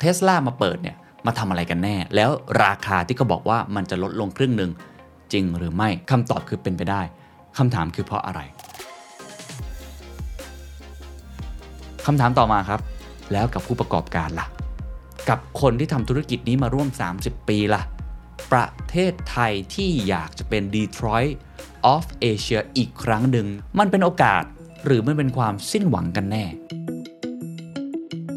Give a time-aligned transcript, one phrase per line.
[0.00, 0.96] เทสลามาเปิดเนี่ย
[1.26, 2.30] มาทำอะไรกันแน่ แล้ว
[2.64, 4.70] ราคาที่เขาบอกว่ามันจะลดลงครึ่งหนึ่ง
[5.32, 7.02] จริงหรือไม่คำตอบคือเป็นไปได้
[7.58, 8.40] คำถามคือเพราะอะไร
[12.06, 12.80] คำถามต่อมาครับ
[13.32, 14.46] แล้วกับผู้ประกอบการล่ะ
[15.28, 16.88] กับคนที่ทำธุรกิจนี้มาร่วม
[17.18, 17.82] 30 ปีล่ะ
[18.52, 21.32] ประเทศไทยที่อยากจะเป็น Detroit
[21.94, 23.46] of Asia อีกครั้งหนึ่ง
[23.78, 24.42] มันเป็นโอกาส
[24.84, 26.44] หรือมันเป็นความสิ้นหวังกันแน่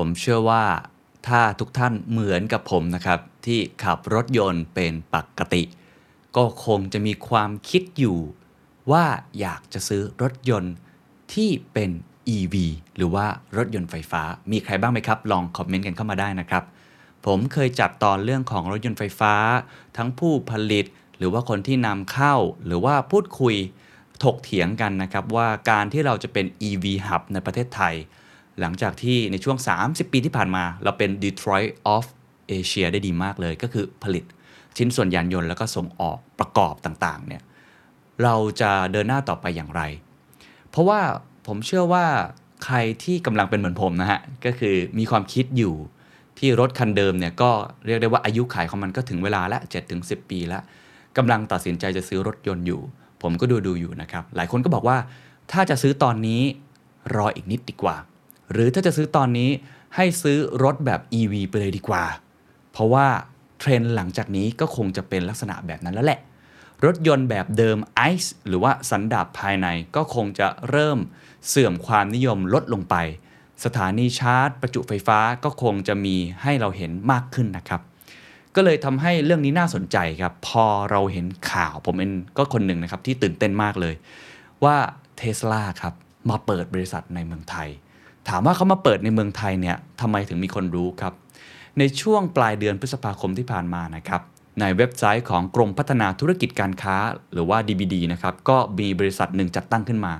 [0.00, 0.64] ผมเชื่อว่า
[1.28, 5.62] ถ้าทุกท่านเหมือนกับผมนะครับ ที่ขับรถยนต์เป็นปกติ
[6.36, 8.18] ก็คงจะมีความคิดอยู่
[8.90, 9.04] ว่า
[9.40, 10.74] อยากจะซื้อรถยนต์
[11.34, 11.90] ที่เป็น
[12.36, 12.54] EV
[12.96, 16.64] หรือว่ารถยนต์ไฟฟ้า มีใครบ้างไหมครับ ลองคอมเมนต์กันเข้ามาได้นะครับ
[17.26, 19.34] ผมเคยจัดตอนเรื่องของรถยนต์ไฟฟ้า
[19.96, 20.84] ทั้งผู้ผลิต
[21.18, 22.34] หรือว่าคนที่นำเข้า
[22.66, 23.54] หรือว่าพูดคุย
[24.24, 27.94] ถกเถียงกันนะครับว่าการที่เราจะเป็น EV Hub ในประเทศไทย
[28.60, 32.04] หลังจากที่ในช่วง 30 ปีที่ผ่านมา เราเป็น Detroit of
[32.50, 34.24] Asia ได้ดีมากเลย ก็คือผลิต
[34.76, 37.42] ชิ้นส่วนยานยนต์แล้วก็ส่งออกประกอบต่างๆเนี่ย
[38.22, 39.82] เราจะเดินหน้าต่อไปอย่างไร
[40.70, 41.00] เพราะว่า
[41.46, 42.06] ผมเชื่อว่า
[42.64, 45.74] ใครที่กำลังเป็นเหมือนผมนะฮะ ก็คือมีความคิดอยู่
[46.38, 47.50] ที่รถคันเดิมเนี่ยก็
[47.86, 49.58] เรียกได้ว่าอายุขายของมันก็ถึงเวลาละ
[49.94, 50.62] 7-10 ปีล้ว
[51.16, 52.80] กำลังตัดสินใจจะซื้อรถยนต์อยู่
[53.22, 54.96] ผมก็ดูดูอยู่นะครับ หลายคนก็บอกว่า
[55.52, 56.42] ถ้าจะซื้อตอนนี้
[57.16, 57.96] รออีกนิดดีกว่า
[58.52, 59.50] หรือถ้าจะซื้อตอนนี้
[59.96, 62.04] ให้ซื้อรถแบบ EV ไปเลยดีกว่า
[62.72, 63.06] เพราะว่า
[63.58, 66.20] เทรนด์หลังจากนี้ก็คงจะเป็นลักษณะแบบนั้นแล้วแหละ
[66.84, 70.98] รถยนต์แบบเดิมไอซ์หรือว่าสันดาปภายในก็คงจะเริ่ม
[71.48, 72.96] เสื่อมความนิยมลดลงไป
[73.64, 77.80] สถานีชาร์จ ประจุไฟฟ้าก็คงจะมีให้เราเห็นมากขึ้นนะครับ
[78.54, 83.94] ก็เลยทำให้เรื่องนี้น่าสนใจครับ พอเราเห็นข่าวผมเองก็คนหนึ่งนะครับที่ตื่นเต้นมากเลย
[84.64, 84.76] ว่า
[85.16, 85.94] เทสลาครับ
[86.30, 87.68] มาเปิดบริษัทในเมืองไทย
[88.28, 91.12] ถามว่าเขามาเปิดในเมืองไทยเนี่ยทำไมถึงมีคนรู้ครับ
[91.78, 94.22] ในช่วงปลายเดือนพฤษภาคมที่ผ่านมานะครับ
[94.60, 96.96] ในเว็บไซต์ของกรมพัฒนาธุรกิจการค้า
[97.32, 100.14] หรือว่า DBD นะครับก็มีบริษัทหนึ่งจัดตั้งขึ้นมา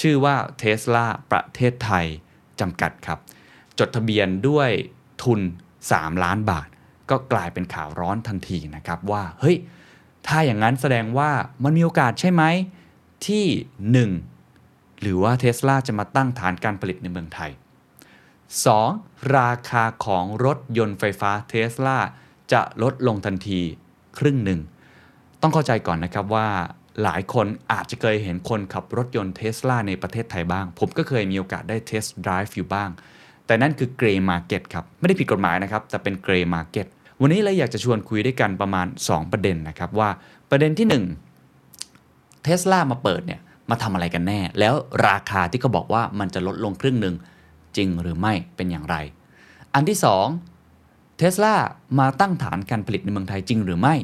[0.00, 2.06] ชื่อว่า Tesla ประเทศไทย
[2.60, 3.18] จำกัดครับ
[3.78, 4.70] จดทะเบียนด้วย
[5.22, 5.40] ทุน
[5.84, 6.68] 3 ล้านบาท
[7.10, 9.56] ก็กลายเป็นข่าวร้อนทันทีนะครับว่า เฮ้ย
[10.26, 11.30] ถ้าอย่างนั้นแสดงว่า
[11.62, 12.42] มันมีโอกาสใช่ไหม
[13.26, 13.44] ที่
[14.08, 14.33] 1
[15.04, 17.50] หรือว่าเทสลาจะมาตั้งฐานการผลิตในเมืองไทย
[18.62, 19.36] 2.
[19.36, 21.98] ราคาของรถยนต์ไฟฟ้าเทสลา
[22.52, 23.60] จะลดลงทันที
[24.18, 24.60] ครึ่งหนึ่ง
[25.42, 26.48] ต้องเข้าใจก่อนนะครับว่า
[27.02, 32.90] หลายคนอาจจะเคยเห็นคนขับรถยนต์เทสลาในประเทศไทยบ้าง ผมก็เคยมีโอกาสได้ test drive อยู่บ้าง
[33.46, 36.86] แต่นั่นคือ grey market ครับ ไม่ได้ผิดกฎหมายนะครับ แต่เป็น grey market
[37.20, 40.10] วันนี้เลยอยากจะชวนคุยด้วยกันประมาณ 2 ประเด็นนะครับว่า
[40.50, 40.86] ประเด็นที่
[41.60, 44.74] 1เทสลามาเปิดเนี่ย มาทำอะไรกันแน่ แล้ว
[45.08, 47.14] ราคาที่เขาบอกว่ามันจะลดลงครึ่งหนึ่ง
[47.76, 48.96] จริงหรือไม่เป็นอย่างไร
[49.74, 49.98] อันที่
[50.58, 51.54] 2เทสลา
[51.98, 53.94] มาตั้งฐานการผลิตในเมืองไทยจริงหรือไม่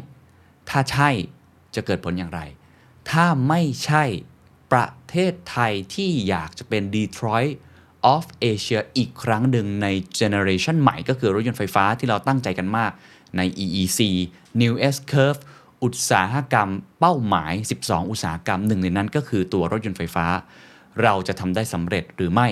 [0.69, 1.11] ถ้าใช่
[1.75, 2.41] จะเกิดผลอย่างไร
[3.11, 4.05] ถ้าไม่ใช่
[4.73, 7.53] ประเทศไทยที่อยากจะเป็น Detroit
[8.15, 9.87] of Asia อีกครั้งหนึ่งใน
[10.17, 12.93] generation ใหม่ก็คือรถยนต์ไฟฟ้าที่เราตั้งใจกันมาก
[13.37, 14.01] ใน EEC
[14.61, 15.41] New S Curve
[15.85, 16.69] อุตสาหกรรม
[17.01, 17.53] เป้าหมาย
[17.83, 20.27] 12 อุตสาหกรรมหนึ่งในนั้นก็คือตัวรถยนต์ไฟฟ้า
[21.03, 22.49] เราจะทำได้สำเร็จหรือไม่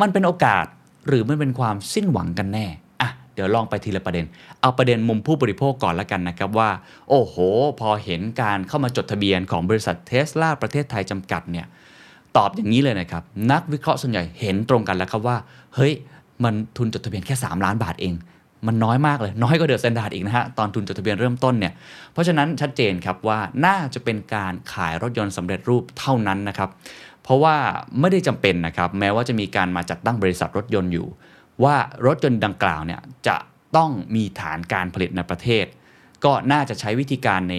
[0.00, 0.64] มันเป็นโอกาส
[1.08, 2.66] หรือมันเป็นความสิ้นหวังกันแน่
[3.00, 4.26] อะเดี๋ยวลองไปทีละประเด็น
[4.60, 6.70] เอาประเด็นมุมผู้บริโภคก่อนละกันนะครับว่า
[7.08, 7.36] โอ้โห
[7.80, 11.66] พอเห็นการเข้ามาจดทะเบียนของบริษัทเทสลาประเทศไทยจำกัดเนี่ย
[12.36, 13.22] ตอบอย่างนี้เลยนะครับ
[13.52, 15.36] นักวิเคราะห์ส่วนใหญ่เห็นตรงกันแล้วครับว่า
[15.74, 15.92] เฮ้ย
[16.44, 18.14] มันทุนจดทะเบียนแค่ 3 ล้านบาทเอง
[18.66, 21.72] มันน้อยมากเลย น้อยกว่าเดอะสแตนดาร์ดอีกนะฮะ ตอนทุนจดทะเบียนเริ่มต้นเนี่ย
[22.12, 26.70] เพราะฉะนั้นชัดเจนครับว่าน่าจะเป็นการขายรถยนต์สำเร็จรูปเท่านั้นนะครับ
[27.22, 27.56] เพราะว่า
[28.00, 31.06] ไม่ได้จำเป็นนะครับ แม้ว่าจะมีการมาจัดตั้งบริษัทรถยนต์อยู่
[31.64, 31.76] ว่า
[32.06, 33.36] รถยนต์ดังกล่าวเนี่ยจะ
[33.76, 35.66] ต้องมีฐานการผลิตในประเทศ
[36.24, 37.56] ก็น่าจะใช้วิธีการใน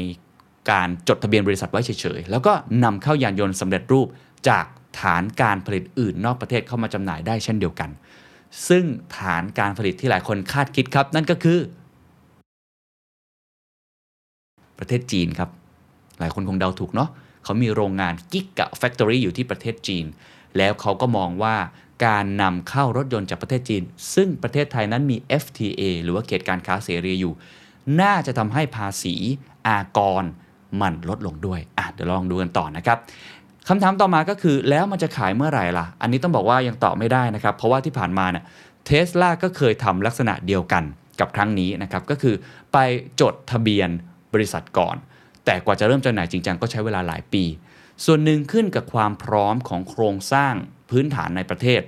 [0.71, 2.53] การจดทะเบียนบริษัทไว้เฉยๆ แล้วก็
[2.83, 4.07] นำเข้ายานยนต์สำเร็จรูป
[4.49, 4.65] จาก
[5.01, 7.89] ฐานการผลิตอื่นนอกประเทศเข้ามาจำหน่ายได้เช่นเดียวกัน
[8.67, 8.83] ซึ่ง
[9.17, 11.59] ฐานการผลิตที่หลายคนคาดคิดครับ นั่นก็คือ
[14.79, 15.49] ประเทศจีนครับ
[16.19, 17.09] หลายคนคงเดาถูกเนาะ
[17.43, 20.05] เขามีโรงงานกิกะแฟคทอรี่อยู่ที่ประเทศจีน
[20.57, 21.55] แล้วเขาก็มองว่า
[22.05, 23.83] การนำเข้ารถยนต์จากประเทศจีน
[24.15, 27.33] ซึ่งประเทศไทยนั้นมี FTA หรือว่าเขตการค้าเสรีอยู่
[28.01, 29.15] น่าจะทำให้ภาษี
[29.67, 30.23] อากร
[30.81, 32.97] มันลดลงด้วยอะเดี๋ยวลองดูกันต่อนะครับ
[33.67, 38.43] คำถามต่อมาก็คือแล้วมันจะขายเมื่อไหร่ล่ะ อันนี้ต้องบอกว่ายังตอบไม่ได้นะครับ เพราะว่าที่ผ่านมาเนี่ย
[38.85, 40.83] เทสลาก็เคยทำลักษณะเดียวกัน
[41.19, 42.35] กับครั้งนี้นะครับ ก็คือ
[42.73, 42.77] ไป
[43.21, 43.89] จดทะเบียน
[44.33, 44.95] บริษัทก่อน
[45.45, 47.43] แต่กว่าจะเริ่มจำหน่ายจริงจังก็ใช้เวลาหลายปี
[48.05, 50.53] ส่วนหนึ่งขึ้นกับความพร้อมของโครงสร้าง
[50.91, 51.81] พื้นฐานในประเทศ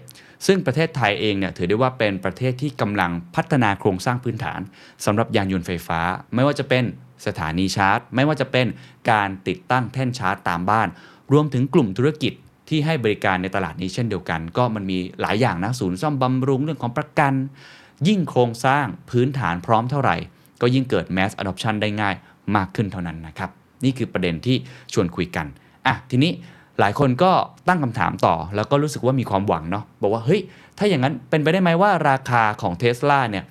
[0.45, 4.59] ซึ่งประเทศไทยเองเนี่ยถือได้ว่าเป็นประเทศที่กำลังพัฒนาโครงสร้างพื้นฐาน
[5.05, 5.99] สำหรับยานยนต์ไฟฟ้า
[6.35, 6.83] ไม่ว่าจะเป็น
[7.27, 8.67] สถานีชาร์จ ไม่ว่าจะเป็น
[9.11, 10.87] การติดตั้งแท่นชาร์จตามบ้าน
[11.33, 12.33] รวมถึงกลุ่มธุรกิจ
[12.69, 17.33] ที่ให้บริการในตลาดนี้เช่นเดียวกัน ก็มันมีหลายอย่างนะศูนย์ซ่อมบำรุงเรื่องของประกัน
[18.07, 20.15] ยิ่งโครงสร้างพื้นฐานพร้อมเท่าไหร่
[20.61, 22.15] ก็ยิ่งเกิด mass adoption ได้ง่าย
[22.55, 23.49] มากขึ้นเท่านั้นนะครับ
[23.83, 24.55] นี่คือประเด็นที่
[24.93, 25.45] ชวนคุยกัน
[25.87, 26.31] อะทีนี้
[26.79, 27.31] หลายคนก็
[27.67, 30.41] ตั้งคำถามต่อ แล้วก็รู้สึกว่ามีความหวังเนาะบอกว่าเฮ้ย
[30.77, 33.43] ถ้าอย่างนั้นเป็นไปได้ไหมว่าราคาของเทสลาเนี่ย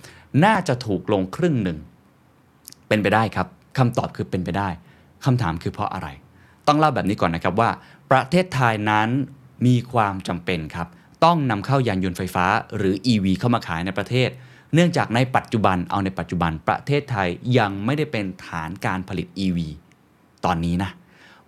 [0.44, 1.78] น่าจะถูกลงครึ่งหนึ่ง
[2.88, 3.46] เป็นไปได้ครับ
[3.78, 4.68] คำตอบคือเป็นไปได้
[5.24, 6.08] คำถามคือเพราะอะไร
[6.66, 7.70] ต้องเล่าแบบนี้ก่อนนะครับว่า
[8.10, 9.08] ประเทศไทยนั้น
[9.66, 10.88] มีความจำเป็นครับ
[11.24, 12.46] ต้องนำเข้ายานยนต์ไฟฟ้า
[12.76, 14.30] หรือ EV เข้ามาขายในประเทศ
[14.74, 17.28] เนื่องจากในปัจจุบันเอาในปัจจุบันประเทศไทย
[17.58, 19.58] ยังไม่ได้เป็นฐานการผลิต EV
[20.44, 20.90] ตอนนี้นะ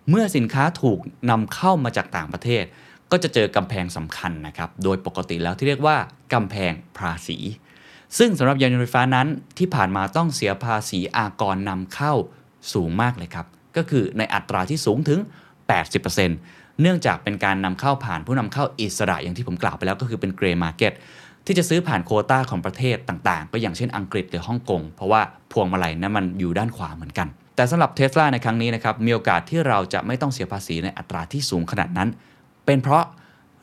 [0.09, 0.99] เมื่อสินค้าถูก
[1.29, 2.63] นำเข้ามาจากต่างประเทศ
[3.11, 5.97] ก็จะเจอกำแพงสำคัญนะครับ โดยปกติแล้วที่เรียกว่า
[6.33, 7.37] กำแพงภาษี
[8.17, 9.27] ซึ่งสำหรับยานยนต์ไฟฟ้านั้น
[9.57, 12.13] ที่ผ่านมาต้องเสียภาษีอากรนำเข้า
[12.73, 13.45] สูงมากเลยครับ
[13.77, 15.19] ก็คือในอัตราที่สูงถึง
[15.99, 20.93] 80%เนื่องจากเป็นการนำเข้าผ่านผู้นำเข้าอิสระอย่างที่ผมกล่าวไปแล้วก็คือเป็น grey market
[21.45, 25.21] ที่จะซื้อผ่านโควตาของประเทศต่างๆ ก็อย่างเช่นอังกฤษหรือฮ่องกง เพราะว่า
[25.51, 32.09] พวงมาลัยนั้นมันอยู่ด้านขวาเหมือนกัน แต่สำหรับเทสลาในครั้งนี้นะครับมีโอกาสที่เราจะไม่ต้องเสียภาษีในอัตราที่สูงขนาดนั้น
[32.65, 33.03] เป็นเพราะ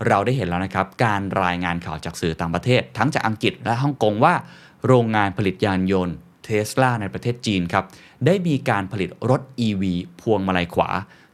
[0.08, 4.34] เราได้เห็นแล้วนะครับการรายงานข่าวจากสื่อต่างประเทศ ทั้งจากอังกฤษและฮ่องกงว่า
[4.86, 6.14] โรงงานผลิตยานยนต์
[6.44, 7.84] เทสลาในประเทศจีนครับ
[8.26, 9.82] ได้มีการผลิตรถ EV
[10.20, 10.88] พวงมาลัยขวา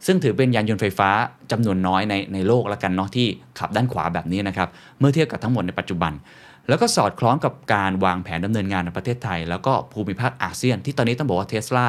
[0.06, 1.10] ซึ่งถือเป็นยานยนต์ไฟฟ้า
[1.50, 3.26] จำนวนน้อยในในโลกแล้วกันเนาะที่
[3.58, 4.68] ขับด้านขวาแบบนี้นะครับ
[4.98, 6.12] เมื่อเทียบกับทั้งหมดในปัจจุบัน
[6.68, 11.86] แล้วก็สอดคล้องกับการวางแผนดำเนินงานในประเทศไทย แล้วก็ภูมิภาคอาเซียน ที่ตอนนี้ต้องบอกว่าเทสลา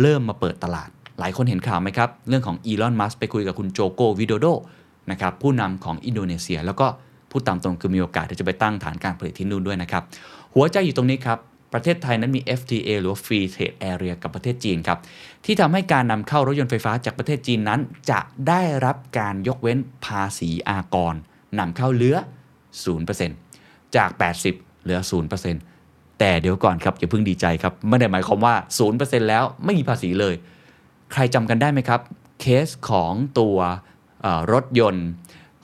[0.00, 0.88] เริ่มมาเปิดตลาด
[1.18, 4.46] หลายคนเห็นข่าวไหมครับ เรื่องของอีลอนมัสก์ไปคุยกับคุณโจโกวิโดโด
[5.10, 6.86] นะครับผู้นำของอินโดนีเซีย แล้วก็
[7.30, 10.02] พูดตามตรงคือมีโอกาสที่จะไปตั้งฐานการผลิตที่นู่นด้วยนะครับ
[10.54, 11.38] หัวใจอยู่ตรงนี้ครับ
[11.74, 14.98] ประเทศไทยนั้นมี FTA หรือ Free Trade Area กับประเทศจีนครับ
[15.44, 17.80] ที่ทำให้การนำเข้ารถยนต์ไฟฟ้าจากประเทศจีนนั้น
[18.10, 21.14] จะได้รับการยกเว้นภาษีอากร
[21.58, 22.16] นำเข้าเหลือ
[22.86, 24.10] 0%จาก
[24.48, 24.98] 80 เหลือ
[25.58, 28.54] 0%แต่เดี๋ยวก่อนครับ อย่าเพิ่งดีใจครับ ไม่ได้หมายความว่า
[28.92, 30.34] 0%แล้วไม่มีภาษีเลย
[31.12, 32.00] ใครจำกันได้ไหมครับ
[32.40, 33.56] เคสของตัว
[34.52, 35.08] รถยนต์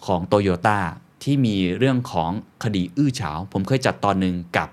[0.07, 0.79] ของโตโยต้า
[1.23, 2.31] ที่มีเรื่องของ
[2.65, 4.69] คดีอื้อฉาว ผมเคยจัดตอนหนึ่งกับ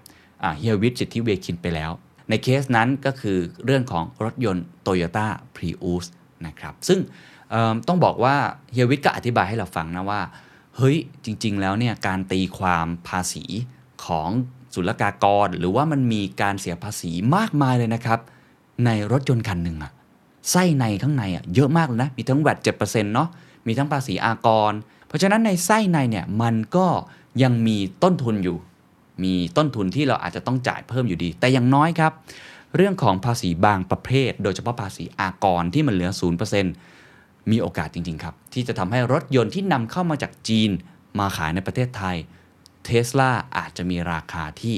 [0.58, 1.92] เฮียวิทย์สิทธิเวคินไปแล้ว
[2.30, 6.06] ในเคสนั้นก็คือเรื่องของรถยนต์ Toyota Prius
[6.46, 7.00] นะครับ ซึ่ง
[7.88, 8.36] ต้องบอกว่า
[8.72, 10.22] เฮียวิทย์ก็อธิบายให้เราฟังนะว่า
[10.78, 13.44] เฮ้ยจริง ๆ แล้วเนี่ยการตีความภาษี
[14.06, 14.30] ของ
[14.74, 18.20] ศุลกากร หรือว่ามันมีการเสียภาษีมากมายเลยนะครับ
[18.86, 19.92] ในรถยนต์คันหนึ่งอะ
[20.52, 23.30] ไส้ในข้างในอะเยอะมากเลยนะ มีทั้งแวด7%เนาะ
[23.68, 24.74] มีทั้งภาษีอากร
[25.08, 26.88] เพราะฉะนั้นในไส้ในเนี่ยมันก็
[27.44, 28.58] ยังมีต้นทุนอยู่
[29.24, 32.12] มีต้นทุนที่เราอาจจะต้องจ่ายเพิ่มอยู่ดี แต่อย่างน้อยครับ
[32.76, 36.12] เรื่องของภาษีบางประเภท โดยเฉพาะภาษีอากรที่มันเหลือ
[36.80, 40.70] 0%มีโอกาสจริง ๆ ครับ ที่จะทำให้รถยนต์ที่นำเข้ามาจากจีน
[41.20, 42.18] มาขายในประเทศไทย
[42.86, 44.76] เทสลาอาจจะมีราคาที่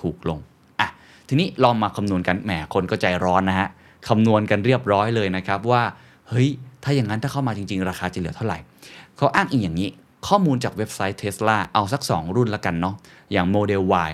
[0.00, 0.38] ถูกลง
[0.80, 0.88] อะ
[1.28, 3.68] ทีนี้ลองมาคำนวณกันแหมคนก็ใจร้อนนะฮะ
[4.08, 5.82] คำนวณกันเรียบร้อยเลยนะครับว่า
[6.28, 6.48] เฮ้ย
[6.84, 8.58] ถ้าอย่างนั้นถ้าเข้ามาจริง ๆ ราคาจะเหลือเท่าไหร่
[9.16, 9.88] เขาอ้างอิงอย่างนี้
[10.28, 12.94] ข้อมูลจากเว็บไซต์ Tesla เอาสัก 2 รุ่นละกันเนาะ
[13.32, 14.12] อย่างโมเดล Y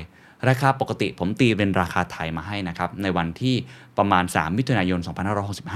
[0.48, 3.54] ราคาปกติผมตีเป็นราคาไทยมาให้นะครับในวันที่
[3.98, 5.00] ประมาณ 3 มิถุนายน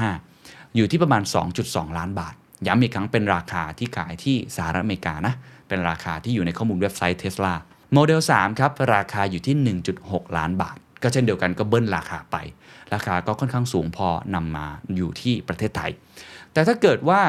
[0.01, 1.23] 2565 อยู่ที่ประมาณ
[1.61, 2.35] 2.2 ล้านบาท
[2.67, 5.35] ย้ำอีกครั้งเป็นราคาที่ขายที่สหรัฐอเมริกานะ
[5.69, 7.55] เป็นราคาที่อยู่ในข้อมูลเว็บไซต์ Tesla
[7.95, 9.57] โมเดล 3 ครับ ราคาอยู่ที่
[9.97, 12.37] 1.6 ล้านบาท ก็เช่นเดียวกันก็เบิ้ลราคาไป
[12.95, 15.91] ราคาก็ค่อนข้างสูงพอนำมาอยู่ที่ประเทศไทย
[16.53, 17.21] แต่ถ้าเกิดว่า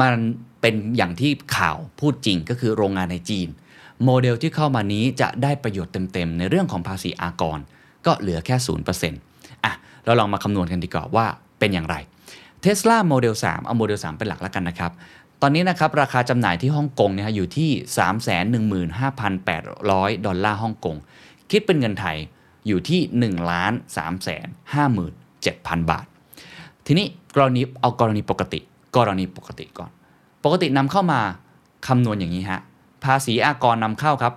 [0.00, 0.14] มัน
[0.60, 3.48] เป็นอย่างที่ข่าวพูดจริงก็คือโรงงานในจีน
[4.04, 7.58] โมเดลที่เข้ามานี้จะได้ประโยชน์เต็มๆ ในเรื่องของภาษีอากร
[8.06, 8.56] ก็เหลือแค่
[9.10, 9.72] 0%อะ
[10.04, 11.26] เราลองมาคำนวณกันดีกว่าว่า
[11.58, 11.96] เป็นอย่างไร
[12.64, 14.92] Tesla Model 3 เอาโมเดล 3 เป็นหลักแล้วกันนะครับ
[15.42, 17.70] ตอนนี้นะครับราคาจำหน่ายที่ฮ่องกงเนี่ยฮะอยู่ที่
[18.98, 20.96] 315,800 ดอลลาร์ฮ่องกง
[21.50, 22.16] คิดเป็นเงินไทย
[22.66, 23.00] อยู่ที่
[23.32, 23.40] 1
[23.96, 24.10] 3
[24.74, 24.84] 5
[25.44, 26.06] 7,000 บาท
[26.86, 27.06] ทีนี้
[27.36, 28.60] กรณีเอากรณีปกติ
[28.96, 29.90] กรณีปกติก่อน
[30.44, 31.20] ปกตินำเข้ามา
[31.86, 32.60] คำนวณอย่างนี้ฮะ
[33.04, 34.34] ภาษีอากรนำเข้าครับ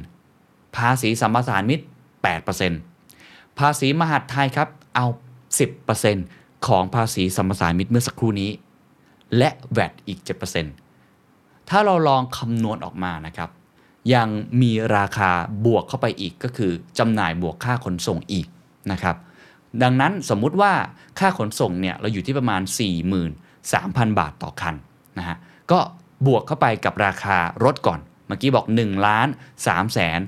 [0.00, 1.84] 80%ภาษีสัมปทานมิตร
[2.70, 5.06] 8%ภาษีมหาดไทยครับ เอา
[5.86, 8.50] 10%ของภาษีสัมปทานมิตรเมื่อสักครู่นี้
[9.36, 10.18] และแวดอีก
[10.94, 13.50] 7%ถ้าเราลองคำนวณออกมานะครับ
[14.14, 14.28] ยัง
[14.62, 15.30] มีราคา
[15.64, 18.46] บวกเข้าไปอีกก็คือจำหน่ายบวกค่าขนส่งอีก
[18.92, 19.16] นะครับ
[19.82, 20.72] ดังนั้นสมมุติว่า
[21.18, 22.62] ค่าขนส่งเนี่ยเราอยู่ที่ประมาณ
[23.40, 24.74] 43,000 บาทต่อคัน
[25.18, 25.36] นะฮะ
[25.70, 25.78] ก็
[26.26, 29.28] บวกเข้าไปกับราคารถก่อน เมื่อกี้บอก1ล้าน
[29.60, 30.20] 3แสน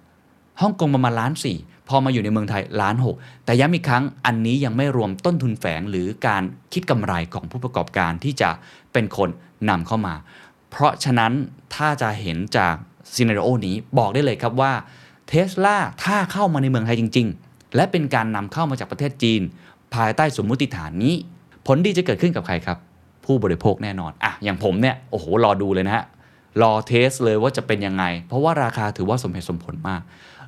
[0.62, 1.58] ฮ่องกงประมาณล้านสี่
[1.90, 3.06] พอมาอยู่ในเมืองไทยล้านห
[3.46, 8.50] แต่ย้ำอีกครั้งอันนี้ยังไม่รวมต้นทุนแฝงหรือการคิดกำไรของผู้ประกอบการที่จะ
[8.94, 9.30] เป็นคน
[9.70, 10.16] นำเข้ามา
[10.70, 11.32] เพราะฉะนั้น
[11.76, 12.76] ถ้าจะเห็นจาก
[13.14, 14.74] ซีเนอรโอนี้บอกได้เลยครับว่า
[15.28, 19.42] เทสลาถ้าเข้ามาในเมืองไทยจริง ๆ และเป็นการนำเข้ามาจากประเทศจีน
[19.96, 21.16] ภายใต้สมมุติฐานนี้
[21.68, 22.78] ผลดีจะเกิดขึ้นกับใครครับ
[23.26, 26.06] ผู้บริโภคแน่นอนอะอย่างผมเนี่ยโอ้โหรอดูเลยนะฮะ
[26.62, 30.02] รอเทสเลยว่าจะเป็นยังไง เพราะว่าราคาถือว่าสมเหตุสมผลมาก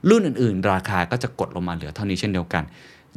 [0.09, 2.63] รุ่นอื่นๆ ราคาก็จะกดลงมาเหลือเท่านี้เช่นเดียวกัน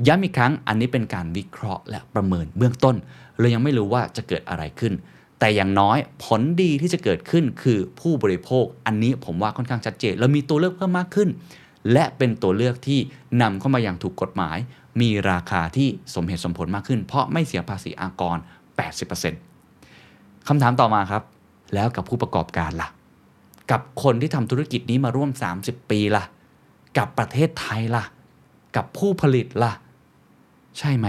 [0.07, 2.97] ย้ำอีกครั้งอันนี้เป็นการวิเคราะห์และประเมินเบื้องต้น
[3.39, 4.93] เรายังไม่รู้ว่าจะเกิดอะไรขึ้น
[5.39, 11.29] แต่อย่างน้อยผลดีที่จะเกิดขึ้นคือผู้บริโภค อันนี้ผมว่าค่อนข้างชัดเจนเรามีตัวเลือกเพิ่มมากขึ้น
[11.93, 12.99] และเป็นตัวเลือกที่
[13.43, 14.59] นำเข้ามาอย่างถูกกฎหมาย
[15.01, 18.39] มีราคาที่สมเหตุสมผลมากขึ้น เพราะไม่เสียภาษีอากร
[19.63, 21.23] 80%คำถามต่อมาครับ
[21.75, 22.89] แล้วกับผู้ประกอบการล่ะ
[23.71, 25.31] กับคนที่ทำธุรกิจนี้มาร่วม
[25.61, 26.25] 30 ปีล่ะ
[26.99, 28.05] กับประเทศไทยล่ะ
[28.77, 29.73] กับผู้ผลิตล่ะ
[30.79, 31.07] ใช่ไหม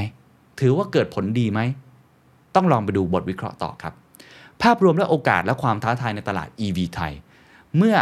[0.59, 1.59] ถือว่าเกิดผลดีไหม
[2.55, 3.93] ต้องลองไปดูบทวิเคราะห์ต่อครับ
[4.61, 7.13] ภาพรวมและโอกาสและความท้าทายในตลาด EV ไทย
[7.77, 7.95] เมื่อ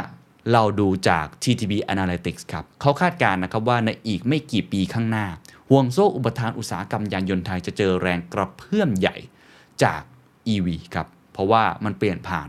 [0.52, 5.26] เราดูจาก TTB Analytics ครับ เขาคาดการณ์นะครับว่าในอีกไม่กี่ปีข้างหน้า
[5.74, 9.16] ห่วงโซ่อุปทานอุตสาหกรรมยานยนต์ไทยจะเจอแรงกระเพื่อมใหญ่
[9.84, 10.02] จาก
[10.54, 12.48] EV ครับ เพราะว่ามันเปลี่ยนผ่าน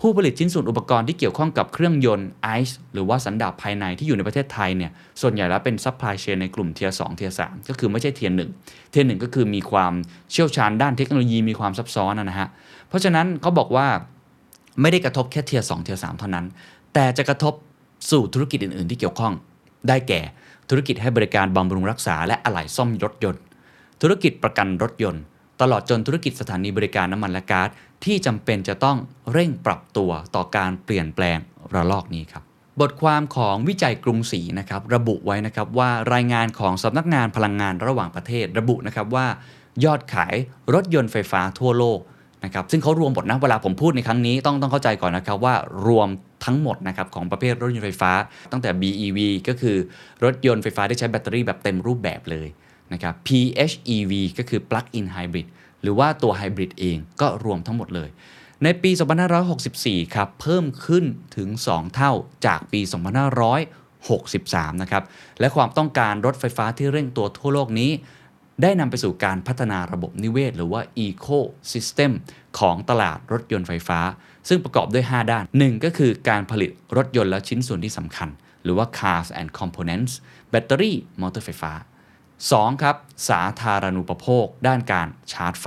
[0.00, 2.28] ผู้ผลิตชิ้นส่วนอุปกรณ์ที่เกี่ยวข้องกับเครื่องยนต์
[2.58, 4.90] ICE หรือว่าสันดาปภายในที่อยู่ในประเทศไทยเนี่ย
[5.20, 8.50] ส่วนใหญ่แล้วเป็น supply chain ในกลุ่ม tier 2 tier 3 ก็คือไม่ใช่ tier หนึ่ง
[8.90, 9.92] tier หนึ่งก็คือมีความ
[10.32, 12.48] เชี่ยวชาญด้านเทคโนโลยีมีความซับซ้อนนะฮะ
[12.88, 13.86] เพราะฉะนั้นเขาบอกว่า
[14.80, 16.46] ไม่ได้กระทบแค่ tier 2 tier 3 เท่านั้น
[16.94, 17.54] แต่จะกระทบ
[18.10, 19.32] สู่ธุรกิจอื่น ๆ ที่เกี่ยวข้อง
[19.88, 20.20] ได้แก่
[20.70, 23.42] ธุรกิจให้บริการบำรุงรักษาและอะไหล่ซ่อมรถยนต์
[24.02, 25.22] ธุรกิจประกันรถยนต์
[25.60, 27.68] ตลอดจนธุรกิจสถานีบริการน้ำมันและก๊าซ
[28.04, 28.96] ที่จำเป็นจะต้อง
[29.32, 31.38] เร่งปรับตัวต่อการเปลี่ยนแปลง
[31.74, 32.42] ระลอกนี้ครับ
[32.80, 39.26] บทความของวิจัยกรุงศรีนะครับระบุไว้นะครับว่ารายงานของสำนักงานพลังงานระหว่างประเทศ ระบุนะครับว่า
[39.84, 40.34] ยอดขาย
[40.74, 41.98] รถยนต์ไฟฟ้าทั่วโลก
[42.44, 45.54] นะครับซึ่งเขารวมหมดนะเวลาผมพูดในครั้งนี้ต้องต้องเข้าใจก่อนนะครับว่า
[45.86, 46.08] รวม
[46.44, 48.12] ทั้งหมดนะครับของประเภทรถยนต์ไฟฟ้า
[48.52, 49.76] ตั้งแต่ BEV ก็คือ
[50.24, 52.48] รถยนต์ไฟฟ้าที่ใช้แบตเตอรี่แบบเต็มรูปแบบเลย
[52.92, 55.46] นะครับ PHEV ก็คือ Plug-in Hybrid
[55.82, 58.10] หรือว่าตัวไฮบริดเองก็รวมทั้งหมดเลย
[58.62, 58.90] ในปี
[59.52, 61.04] 2564 ครับ เพิ่มขึ้น
[61.36, 62.12] ถึง 2 เท่า
[62.46, 62.80] จากปี
[63.76, 65.02] 2563 นะครับ
[65.40, 67.90] และความต้องการรถไฟฟ้าที่เร่งตัวทั่วโลกนี้
[68.62, 72.12] ได้นำไปสู่การพัฒนาระบบนิเวศ หรือว่า Ecosystem
[72.58, 74.00] ของตลาดรถยนต์ไฟฟ้า
[74.48, 78.28] ซึ่งประกอบด้วย 5 ด้าน 1 ก็คือการผลิตรถยนต์และชิ้นส่วนที่สำคัญ
[78.62, 80.12] หรือว่า cars and components
[80.50, 81.72] แบตเตอรี่มอเตอร์ไฟฟ้า
[82.28, 82.82] 2.
[82.82, 82.96] ครับ
[83.28, 85.66] สาธารณูปโภค ด้านการชาร์จไฟ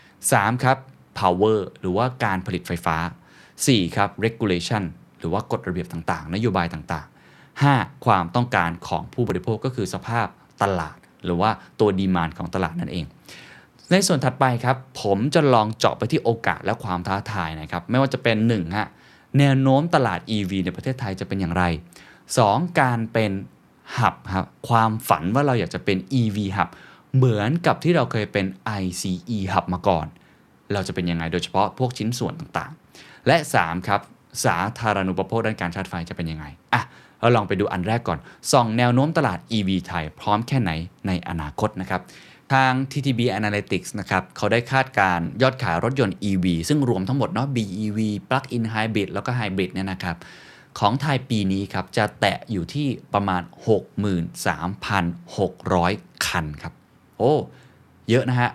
[0.00, 0.64] 3.
[0.64, 0.78] ครับ
[1.18, 2.96] power หรือว่าการผลิตไฟฟ้า
[3.46, 4.82] 4 ครับ regulation
[5.18, 8.06] หรือว่ากฎระเบียบต่างๆ นโยบายต่างๆ 5.
[8.06, 10.26] ความต้องการของผู้บริโภคก็คือสภาพ
[10.62, 11.50] ตลาด หรือว่า
[11.80, 13.04] ตัวดีมานของตลาดนั่นเอง
[13.92, 18.88] ในส่วนถัดไปครับ ผมจะลองเจาะไปที่โอกาสและความท้าทายนะครับ ไม่ว่าจะเป็น1ฮะ
[19.38, 21.64] แนวโน้มตลาด EV ในประเทศไทยจะเป็นอย่างไร
[22.20, 22.80] 2.
[22.80, 23.32] การเป็น
[23.98, 26.68] หับครับความฝันว่าเราอยากจะเป็น EV หับ
[27.16, 28.46] เหมือนกับที่เราเคยเป็น
[28.82, 30.06] ICE หับมาก่อน
[30.72, 34.00] เราจะเป็นยังไงโดยเฉพาะพวกชิ้นส่วนต่างๆ และ 3 ครับ
[34.44, 36.44] สาธารณูปโภคด้านการชาร์จไฟจะเป็นยังไง
[36.74, 36.82] อะ
[37.20, 38.18] เราลองไปดูอันแรกก่อน
[38.52, 40.70] ส่องแนวโน้มตลาด EV ไทย พร้อมแค่ไหน
[41.06, 42.00] ในอนาคตนะครับ
[42.52, 50.16] ทาง TTB Analytics นะครับเขาได้คาดการยอดขายรถยนต์ EV ซึ่งรวมทั้งหมดเนาะ BEV Plug-in Hybrid แล้วก็ Hybrid เนี่ยนะครับ
[50.78, 53.42] ของไทยปีนี้ครับ จะแตะอยู่ที่ประมาณ
[54.62, 56.72] 63,600 คันครับ
[57.18, 57.32] โอ้
[58.10, 58.50] เยอะนะฮะ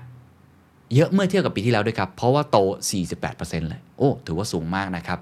[0.96, 2.58] เยอะเมื่อเทียบกับปีที่แล้วด้วยครับ เพราะว่าโต
[3.14, 5.20] 48%เลย โอ้ ถือว่าสูงมากนะครับ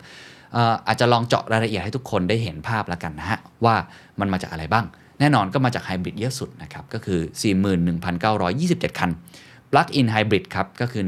[0.55, 3.75] อออาจจะลองเจาะรายละเอียดให้ทุกคนได้เห็นภาพแล้วกันนะฮะ ว่า
[4.19, 4.85] มันมาจากอะไรบ้าง
[5.19, 7.21] แน่นอนก็มาจากไฮบริดเยอะสุดนะครับก็คือ
[8.29, 9.11] 41,927 คัน
[9.71, 11.03] Plug-in Hybrid ครับก็คือ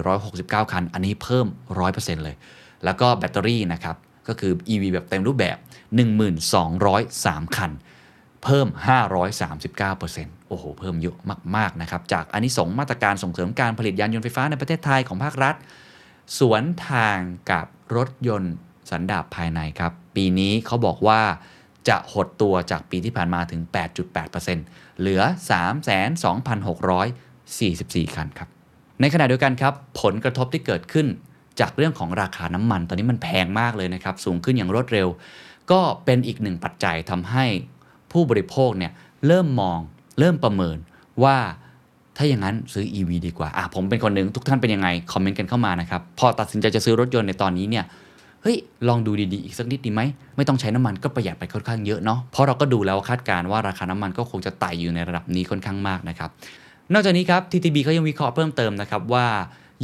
[0.00, 1.46] 11,469 คัน อันนี้เพิ่ม
[1.84, 2.36] 100%เลย
[2.84, 3.96] แล้วก็แบตเตอรี่นะครับ
[4.28, 5.56] ก็คือ EV แบบเต็มรูปแบบ
[6.76, 7.70] 1,203 คัน
[8.44, 8.66] เพิ่ม
[9.38, 11.16] 539%โอ้โห เพิ่มเยอะ
[11.56, 15.54] มาก ๆ นะครับ จากอันนี้สงมาตรการส่งเสริมการผลิตยานยนต์ไฟฟ้าในประเทศไทยของภาครัฐ
[16.38, 17.18] สวนทาง
[17.50, 17.66] กับ
[17.96, 18.54] รถยนต์
[18.90, 21.20] สันดาปภายในครับ ปีนี้เขาบอกว่า
[21.88, 23.60] จะหดตัวจากปีที่ผ่านมาถึง
[24.10, 25.22] 8.8%เหลือ
[26.42, 28.48] 32,644 คันครับ
[29.00, 31.06] ในขณะเดียวกันครับ ผลกระทบที่เกิดขึ้น
[31.60, 35.08] จากเรื่องของราคาน้ำมัน ตอนนี้มันแพงมากเลยนะครับ สูงขึ้นอย่างรวดเร็ว
[35.70, 37.44] ก็เป็นอีกหนึ่งปัจจัยทำให้
[38.12, 38.92] ผู้บริโภคเนี่ย
[39.26, 39.78] เริ่มมอง
[40.18, 40.76] เริ่มประเมิน
[41.24, 41.36] ว่า
[42.16, 47.84] ถ้าอย่างนั้นซื้อ EV ดีกว่า อะผมเป็นคนหนึ่งทุกท่านเป็นยังไง คอมเมนต์กันเข้ามานะครับ พอตัดสินใจจะซื้อรถยนต์ในตอนนี้เนี่ย
[48.42, 48.56] เฮ้ย
[48.88, 50.00] ลองดูดีๆอีกสักนิดดีไหม
[50.36, 56.30] ไม่ต้องใช้น้ำมันก็ประหยัดไปค่อนข้างเยอะเนาะเพราะเราก็ดูแล้วคาดการณ์ว่าราคาน้ำมันก็คงจะไต่อยู่ในระดับนี้ค่อนข้างมากนะครับ
[56.92, 59.26] นอกจากนี้ครับ TTB เขายังวิเคราะห์เพิ่มเติมนะครับว่า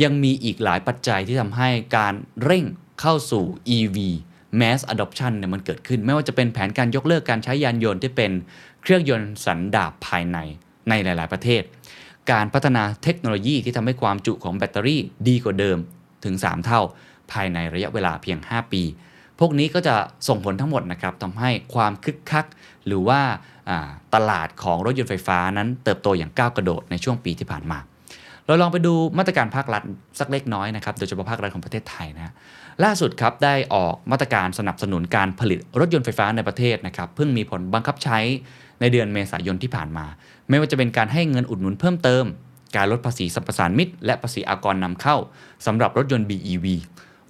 [0.02, 2.64] ยังมีอีกหลายปัจจัยที่ทำให้การเร่ง
[3.00, 3.44] เข้าสู่
[3.76, 3.98] EV
[4.60, 8.32] mass adoption เนี่ยมันเกิดขึ้น ไม่ว่าจะเป็นแผนการยกเลิกการใช้ยานยนต์ที่เป็น
[8.82, 10.38] เครื่องยนต์สันดาปภายใน
[10.88, 11.62] ในหลาย ๆ ประเทศ
[12.30, 15.78] การพัฒนาเทคโนโลยีที่ทำให้ความจุของแบตเตอรี่ดีกว่าเดิม
[16.24, 16.82] ถึง 3 เท่า
[17.32, 18.82] ภายในระยะเวลาเพียง 5 ปี
[19.38, 19.94] พวกนี้ก็จะ
[20.28, 22.46] ส่งผลทั้งหมดนะครับทำให้ความคึกคัก
[22.86, 23.20] หรือว่า
[24.14, 27.78] ตลาดของรถยนต์ไฟฟ้านั้นเติบโตอย่างก้าวกระโดดในช่วงปีที่ผ่านมา
[28.46, 29.82] เราลองไปดูมาตรการภาครัฐ
[30.18, 32.32] สักเล็กน้อยนะครับ โดยเฉพาะภาครัฐของประเทศไทยนะฮะ
[32.84, 38.18] ล่าสุดครับได้ออกมาตรการสนับสนุนการผลิตรถยนต์ไฟฟ้าในประเทศนะครับเพิ่งมีผลบังคับใช้
[38.80, 40.06] ในเดือนเมษายนที่ผ่านมา
[40.48, 42.24] ไม่ว่าจะเป็นการให้เงินอุดหนุนเพิ่มเติม
[42.76, 45.16] การลดภาษีสัมปทานมิตร และภาษีอากรนำเข้า
[45.66, 46.66] สำหรับรถยนต์ BEV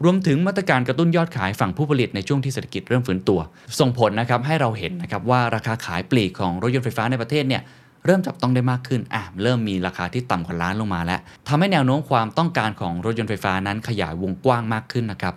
[0.04, 3.40] รวมถึงมาตรการกระตุ้นยอดขายฝั่งผู้ผลิตในช่วงที่เศรษฐกิจเริ่มฟื้นตัว
[3.78, 7.62] ส่งผลนะครับให้เราเห็นนะครับว่าราคาขายปลีกของรถยนต์ไฟฟ้าในประเทศเนี่ย
[8.04, 15.34] เริ่มจับต้องได้มากขึ้นอะเริ่มมีราคาที่ต่ำกว่าล้านลงมาแล้วทำให้แนวโน้มความต้องการของรถยนต์ไฟฟ้านั้นขยายวงกว้างมากขึ้นนะครับ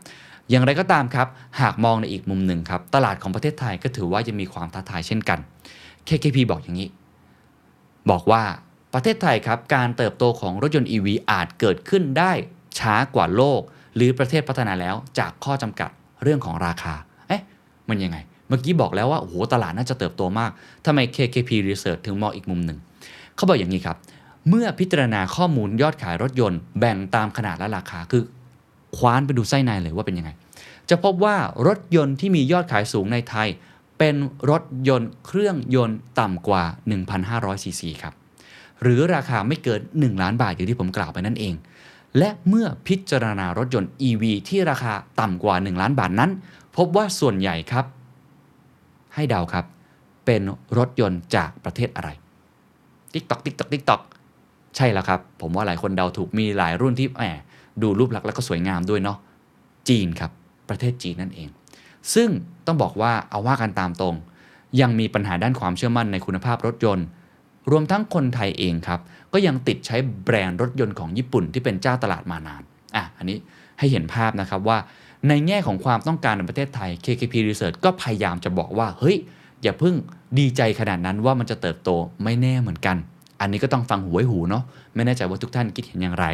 [0.50, 1.28] อย่างไรก็ตามครับ
[1.62, 5.40] หากมองในอีกมุมหนึ่งครับ ตลาดของประเทศไทยก็ถือว่ายังมีความท้าทายเช่นกัน
[6.08, 6.90] KKP บอกอย่างนี้
[8.10, 8.44] บอกว่า
[8.94, 12.32] ประเทศไทยครับ การเติบโตของรถยนต์ EV อาจเกิดขึ้นได้
[12.80, 13.62] ช้ากว่าโลก
[13.96, 15.90] หรือประเทศพัฒนาแล้วจากข้อจำกัด
[16.24, 16.94] เรื่องของราคา
[17.28, 17.42] เอ๊ะ
[17.90, 20.52] มันยังไง เมื่อกี้บอกแล้วว่า โอ้โห ตลาดน่าจะเติบโตมาก
[20.86, 22.78] ทำไม KKP Research ถึงมองอีกมุมหนึ่ง
[23.36, 23.98] เขาบอกอย่างนี้ครับ
[24.50, 28.24] เมื่อพิจารณาข้อมูลยอดขายรถยนต์แบ่งตามขนาดและราคา คือ
[28.98, 30.30] คว้านไปดูไส้ในเลยว่าเป็นยังไง
[30.90, 31.36] จะพบว่า
[31.68, 33.48] รถยนต์ที่มียอดขายสูงในไทย
[33.98, 34.16] เป็น
[34.52, 36.64] รถยนต์เครื่องยนต์ต่ำกว่า
[37.14, 38.14] 1,500ซีซีครับ
[38.82, 41.54] หรือราคาไม่เกิน 1 ล้านบาทอย่างที่ผมกล่าวไปนั่นเอง
[42.18, 46.32] และเมื่อพิจารณารถยนต์ EV ที่ราคาต่ำกว่า 1 ล้านบาทนั้น
[46.78, 47.86] พบว่าส่วนใหญ่ครับ
[49.16, 49.66] ให้เดาครับ
[50.26, 50.42] เป็น
[50.78, 52.10] รถยนต์จากประเทศอะไร
[53.14, 54.02] tick tock tick tock tick tock
[54.76, 57.24] ใช่แล้วครับ ผมว่าหลายคนเดาถูกมีหลายรุ่นที่แหม
[57.82, 59.18] ดูรูปลักษณ์แล้วก็สวยงามด้วยเนาะ
[59.90, 60.32] จีนครับ
[60.70, 61.50] ประเทศจีนนั่นเอง
[62.14, 62.30] ซึ่ง
[62.66, 64.16] ต้องบอกว่าเอาว่ากันตามตรง
[64.82, 67.06] ยังมีปัญหาด้านความเชื่อมั่นในคุณภาพรถยนต์
[67.72, 69.00] รวมทั้งคนไทยเองครับ
[69.34, 72.62] ก็ยังติดใช้แบรนด์รถยนต์ของญี่ปุ่นที่เป็นเจ้าตลาดมานาน
[72.96, 73.38] อะอันนี้
[73.80, 74.78] ให้เห็นภาพนะครับว่า
[75.30, 79.18] ในแง่ของความต้องการในประเทศไทย KKP Research ก็พยายามจะบอกว่า เฮ้ย
[79.64, 79.96] อย่าเพิ่ง
[80.40, 81.90] ดีใจขนาดนั้นว่ามันจะเติบโต
[82.24, 82.98] ไม่แน่เหมือนกัน
[83.42, 84.64] อันนี้ก็ต้องฟังหูไว้หูเนาะ
[84.96, 86.26] ไม่แน่ใจว่าทุกท่านคิดเห็นอย่างไร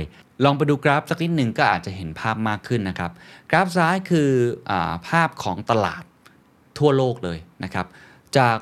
[0.43, 3.12] ลองไปดูกราฟสักนิดหนึ่งก็อาจจะเห็นภาพมากขึ้นนะครับ
[3.49, 4.29] กราฟซ้ายคือ
[4.69, 6.03] อาภาพของตลาด
[6.77, 7.86] ทั่วโลกเลยนะครับ
[8.38, 8.55] จาก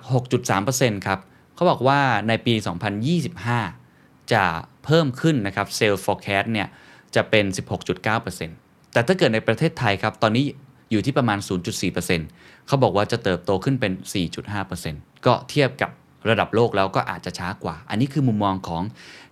[0.52, 1.20] 6.3%ครับ
[1.56, 2.54] เขาบอกว่าในปี
[3.20, 3.85] 2025
[4.34, 4.44] จะ
[4.86, 6.68] เพิ่มขึ้นนะครับเซลล์ forecast เนี่ย
[7.16, 7.58] จะเป็น 16.9%
[8.40, 8.42] จ
[8.94, 10.46] แต่ถ้าเกิดในประเทศไทยครับ ตอนนี้
[10.92, 11.40] อยู่ที่ประมาณ
[12.04, 13.94] 0.4%เขาบอกว่าจะเติบโตขึ้นเป็น
[14.60, 15.90] 4.5%ก็เทียบกับ
[16.30, 18.82] ระดับโลกแล้วก็อาจจะช้ากว่า อันนี้คือมุมมองของ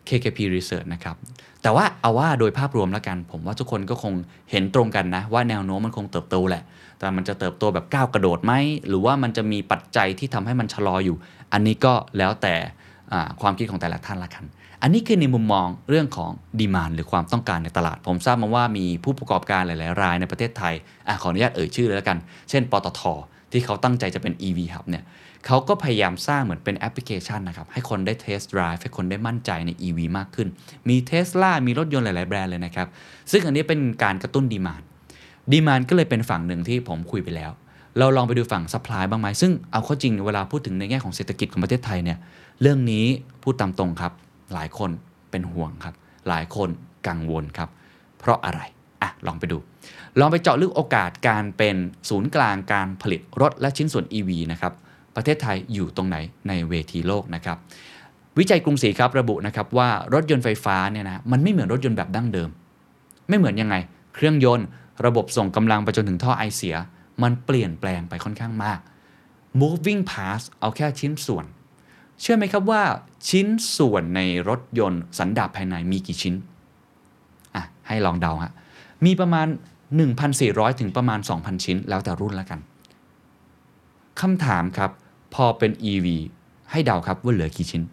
[0.07, 1.15] KKP Research นะครับ
[1.61, 4.13] แต่ว่าเอาว่าโดยภาพรวมแล้วกัน ผมว่าทุกคนก็คง
[4.51, 6.63] เห็นตรงกันนะ ว่าแนวโน้มมันคงเติบโตแหละ
[6.99, 8.53] แต่มันจะเติบโตแบบก้าวกระโดดไหม
[8.87, 11.17] หรือว่ามันจะมีปัจจัยที่ทำให้มันชะลออยู่
[11.53, 12.55] อันนี้ก็แล้วแต่
[13.41, 14.43] ความคิดของแต่ละท่านละกัน
[14.85, 20.73] อันนี้คือในมุมมองเรื่องของ demand หรือความต้องการในตลาด ผมทราบมาว่ามีผู้ประกอบการหลาย ๆ รายในประเทศไทย
[21.07, 22.17] อขออนุญาตเอ่ยชื่อเลยแล้วกัน
[22.49, 23.01] เช่น ปตท
[23.51, 25.03] ที่เขาตั้งใจจะเป็น EV Hub เนี่ย
[25.45, 30.47] เขาก็พยายามสร้างเหมือนเป็นแอปพลิเคชันนะครับ ให้คนได้ test drive ให้คนได้มั่นใจใน EV มากขึ้น
[30.89, 32.87] มีเทสลามีรถยนต์หลาย ๆ แบรนด์เลยนะครับ
[33.31, 34.81] ซึ่งอันนี้เป็นการกระตุ้น demand
[35.51, 37.51] demand ก็เลยเป็นฝั่งหนึ่งที่ผมคุยไปแล้ว
[37.97, 42.17] เราลองไปดูฝั่ง supply บ้างไหมซึ่งเอาเข้าจริงเวลาพูดถึงในแง่ของเศรษฐกิจของประเทศไทยเนี่ย
[42.61, 43.05] เรื่องนี้
[43.43, 44.13] พูดตามตรงครับ
[44.53, 44.91] หลายคน
[45.31, 45.95] เป็นห่วงครับ
[46.27, 46.69] หลายคน
[47.07, 47.69] กังวลครับ
[48.19, 48.61] เพราะอะไร
[49.01, 49.57] อะลองไปดู
[50.19, 51.75] ลองไปเจาะลึกโอกาสการเป็น
[52.09, 54.73] ศูนย์กลางการผลิตรถและชิ้นส่วน EV นะครับ
[55.15, 57.57] ประเทศไทยอยู่ตรงไหนในเวทีโลกนะครับ
[58.39, 62.49] วิจัยกรุงศรีครับระบุนะครับว่ารถยนต์ไฟฟ้าเนี่ยนะมันไม่เหมือนรถยนต์แบบดั้งเดิม
[63.29, 63.75] ไม่เหมือนยังไง
[64.15, 64.65] เครื่องยนต์
[65.05, 66.75] ระบบส่งกำลังไปจนถึงท่อไอเสีย
[67.23, 68.79] มันเปลี่ยนแปลงไปค่อนข้างมาก
[69.61, 71.45] moving parts เอาแค่ชิ้นส่วน
[72.21, 72.81] เชื่อไหมครับว่า
[73.29, 76.35] ชิ้นส่วนในรถยนต์สันดาปภายในมีกี่ชิ้น
[77.55, 78.53] อะ ให้ลองเดาฮะ
[79.05, 79.47] มีประมาณ
[80.13, 82.59] 1,400 ถึงประมาณ 2,000 ชิ้น แล้วแต่รุ่นแล้วกัน
[84.21, 84.91] คำถามครับ
[85.33, 86.07] พอเป็น EV
[86.71, 87.83] ให้เดาครับว่าเหลือกี่ชิ้น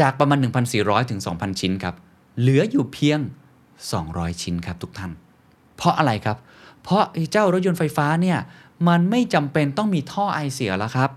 [0.00, 0.38] จากประมาณ
[0.74, 1.94] 1,400 ถึง 2,000 ชิ้นครับ
[2.40, 3.20] เหลืออยู่เพียง
[3.80, 5.12] 200 ชิ้นครับทุกท่าน
[5.76, 6.36] เพราะอะไรครับ
[6.82, 8.38] เพราะเจ้ารถยนต์ไฟฟ้าเนี่ย
[8.88, 11.10] มันไม่จำเป็นต้องมีท่อไอเสียแล้วครับ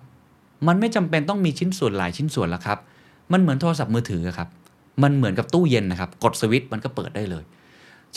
[0.68, 2.80] มันไม่จำเป็นต้องมีชิ้นส่วนหลายชิ้นส่วนแล้วครับ
[3.32, 4.50] มันเหมือนโทรศัพท์มือถือครับ
[5.04, 7.44] มันเหมือนกับตู้เย็นนะครับ กดสวิตช์มันก็เปิดได้เลย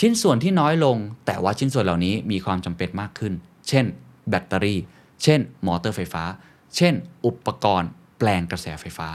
[0.01, 3.33] ชิ้นส่วนที่น้อยลง แต่ว่าชิ้นส่วนเหล่านี้มีความจำเป็นมากขึ้น
[3.69, 3.85] เช่น
[4.29, 4.79] แบตเตอรี่
[5.23, 6.25] เช่น มอเตอร์ไฟฟ้า
[6.77, 6.95] เช่น
[7.27, 9.09] อุปกรณ์ แปลงกระแสไฟฟ้า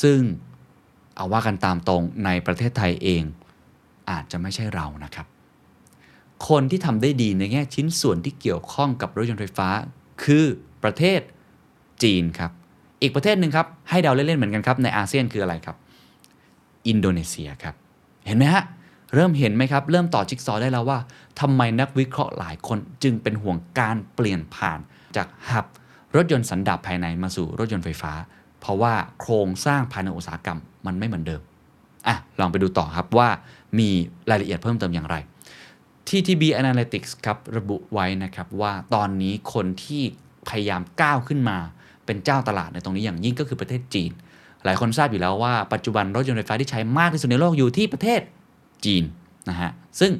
[0.00, 0.20] ซึ่ง
[1.16, 3.22] เอาว่ากันตามตรงในประเทศไทยเอง
[4.10, 5.26] อาจจะไม่ใช่เรานะครับ
[6.48, 9.68] คนที่ทำได้ดีในแง่ชิ้นส่วนที่เกี่ยวข้องกับรถยนต์ไฟฟ้า
[10.22, 10.44] คือ
[10.82, 11.20] ประเทศ
[12.02, 12.50] จีนครับ
[13.02, 15.76] อีกประเทศหนึ่งครับ ให้เดาเล่นๆเหมือนกันครับ ในอาเซียนคืออะไรครับ
[16.88, 17.74] อินโดนีเซียครับ
[18.26, 18.64] เห็นไหมฮะ
[19.14, 20.98] เริ่มเห็นไหมครับ เริ่มต่อจิ๊กซอว์ได้แล้วว่า
[21.40, 24.78] ทำไมนักวิเคราะห์หลายคนจึงเป็นห่วงการเปลี่ยนผ่าน
[25.16, 25.66] จาก hub
[26.16, 28.12] รถยนต์สันดาปภายในมาสู่รถยนต์ไฟฟ้า
[28.60, 31.42] เพราะว่าโครงสร้างภายในอุตสาหกรรมมันไม่เหมือนเดิม
[32.06, 33.28] อะลองไปดูต่อครับว่า
[33.78, 33.88] มี
[34.30, 35.16] รายละเอียดเพิ่มเติมอย่างไร
[36.08, 40.02] TTB Analytics ครับระบุไว้นะครับว่าตอนนี้คนที่
[40.48, 41.58] พยายามก้าวขึ้นมา
[42.06, 44.10] เป็นเจ้าตลาดในตรงนี้อย่างยิ่งก็คือประเทศจีน
[44.64, 48.20] หลายคนทราบอยู่แล้วว่าปัจจุบันรถยนต์ไฟฟ้าที่ใช้มากที่สุดในโลกอยู่ที่ประเทศ
[48.84, 49.04] จีน
[49.48, 50.12] นะฮะซึ่ง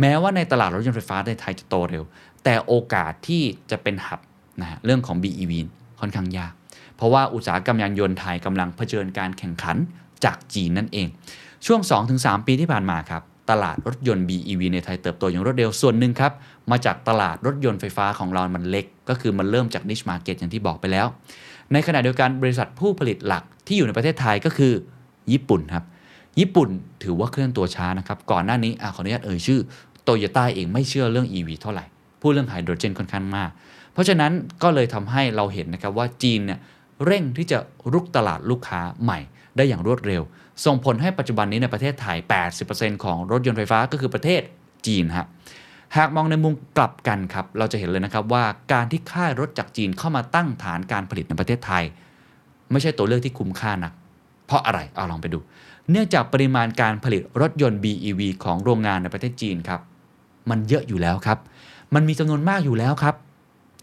[0.00, 2.04] แม้ว่าในตลาดรถยนต์ไฟฟ้าในไทยจะโตเร็ว
[2.44, 4.20] แต่โอกาสที่จะเป็นหับ
[4.60, 5.52] นะฮะเรื่องของ BEV
[6.00, 6.52] ค่อนข้างยาก
[6.96, 9.76] เพราะว่าอุตสาหกรรมยานยนต์ไทยกำลังเผชิญการแข่งขัน
[10.24, 11.08] จากจีนนั่นเอง
[11.66, 11.80] ช่วง
[12.14, 16.32] 2-3 ปีที่ผ่านมาครับ ตลาดรถยนต์ BEV ในไทยเติบโตอย่างรวดเร็วส่วนหนึ่งครับ
[16.70, 21.06] มาจากตลาดรถยนต์ไฟฟ้าของเรามันเล็ก ก็คือมันเริ่มจาก niche market อย่างที่บอกไปแล้ว
[21.72, 24.72] ในขณะเดียวกันบริษัทผู้ผลิตหลักที่อยู่ในประเทศไทยก็คือ
[25.32, 25.84] ญี่ปุ่นครับ
[26.40, 26.68] ญี่ปุ่น
[27.02, 29.60] ถือว่าเคลื่อนตัวช้านะครับ ก่อนหน้านี้อขออนุญาตเอ่ยชื่อ
[30.02, 31.84] โตโยต้าเองไม่เชื่อเรื่อง EV เท่าไหร่
[32.20, 33.50] พูดเรื่องไฮโดรเจนค่อนข้างมาก
[33.92, 34.32] เพราะฉะนั้น
[34.62, 36.58] ก็เลยทำให้เราเห็นนะครับว่าจีนเนี่ย
[37.06, 37.58] เร่งที่จะ
[37.92, 39.18] รุกตลาดลูกค้าใหม่
[39.56, 40.22] ได้อย่างรวดเร็ว
[40.64, 42.16] ส่งผลให้ปัจจุบันนี้ในประเทศไทย
[42.60, 44.42] 80%ของรถยนต์ไฟฟ้าก็คือประเทศ
[44.86, 45.26] จีนฮะ
[45.96, 51.84] หากมองในมุมกลับกันครับ เราจะเห็นเลยนะครับว่าการที่ค่ายรถจากจีนเข้ามาตั้งฐานการผลิตในประเทศไทย
[52.70, 53.92] ไม่ใช่ตัวเลือกที่คุ้มค่านัก
[54.46, 55.38] เพราะอะไรเอาลองไปดู
[55.90, 59.80] เนื่องจากปริมาณการผลิตรถยนต์ BEV ของโรงงานในประเทศจีนครับ
[60.50, 61.38] มันเยอะอยู่แล้วครับ
[61.94, 63.14] มันมีจำนวนมากอยู่แล้วครับ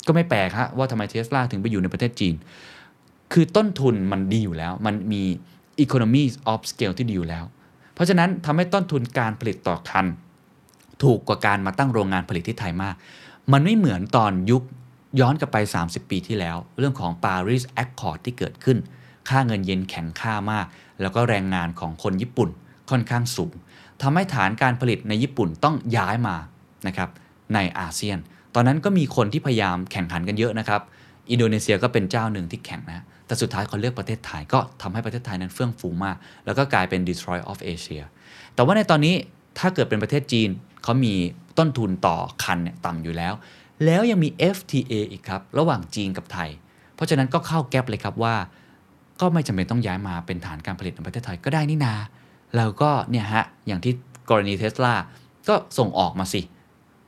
[0.07, 2.35] ก็ไม่แปลกฮะว่าทำไมเทสลาถึงไปอยู่ในประเทศจีน
[3.33, 5.23] คือต้นทุนมันดีอยู่แล้ว มันมี
[5.83, 7.45] economies of scale ที่ดีอยู่แล้ว
[7.93, 10.05] เพราะฉะนั้นทำให้ต้นทุนการผลิตต่อคัน
[11.03, 12.95] ถูกกว่าการมาตั้งโรงงานผลิตที่ไทยมาก
[13.51, 14.63] มันไม่เหมือนตอนยุค
[15.19, 18.77] ย้อนกลับไป 30 ปีที่แล้ว เรื่องของ Paris Accord ที่เกิดขึ้น
[19.29, 20.65] ค่าเงินเยนแข็งค่ามาก
[21.01, 22.49] แล้วก็แรงงานของคนญี่ปุ่น
[22.89, 23.53] ค่อนข้างสูง
[24.01, 26.35] ทำให้ฐานการผลิตในญี่ปุ่นต้องย้ายมา
[26.87, 27.09] นะครับ
[27.53, 28.17] ในอาเซียน
[28.55, 30.81] ตอนนั้นก็มีคนที่พยายามแข่งขันกันเยอะนะครับ
[31.31, 38.03] อินโดนีเซียก็เป็นเจ้าหนึ่งที่แข่งนะ แต่สุดท้ายเขาเลือกประเทศไทยก็ทำให้ประเทศไทยนั้นเฟื่องฟูมาก แล้วก็กลายเป็น Detroit of Asia
[38.55, 39.15] แต่ว่าในตอนนี้
[39.59, 40.49] ถ้าเกิดเป็นประเทศจีน
[40.83, 41.13] เขามี
[41.57, 43.33] ต้นทุนต่อคันเนี่ยต่ำอยู่แล้ว
[43.85, 46.49] แล้วยังมี FTA อีกครับ ระหว่างจีนกับไทย
[46.95, 48.35] เพราะฉะนั้นก็เข้าแก๊ปเลยครับว่า
[49.21, 51.95] ก็ไม่จำเป็นต้องย้ายมาเป็นฐานการผลิตในประเทศไทยก็ได้นี่นา
[52.57, 53.93] แล้วก็เนี่ยฮะอย่างที่
[54.29, 54.93] กรณีเทสลา
[55.47, 56.41] ก็ส่งออกมาสิ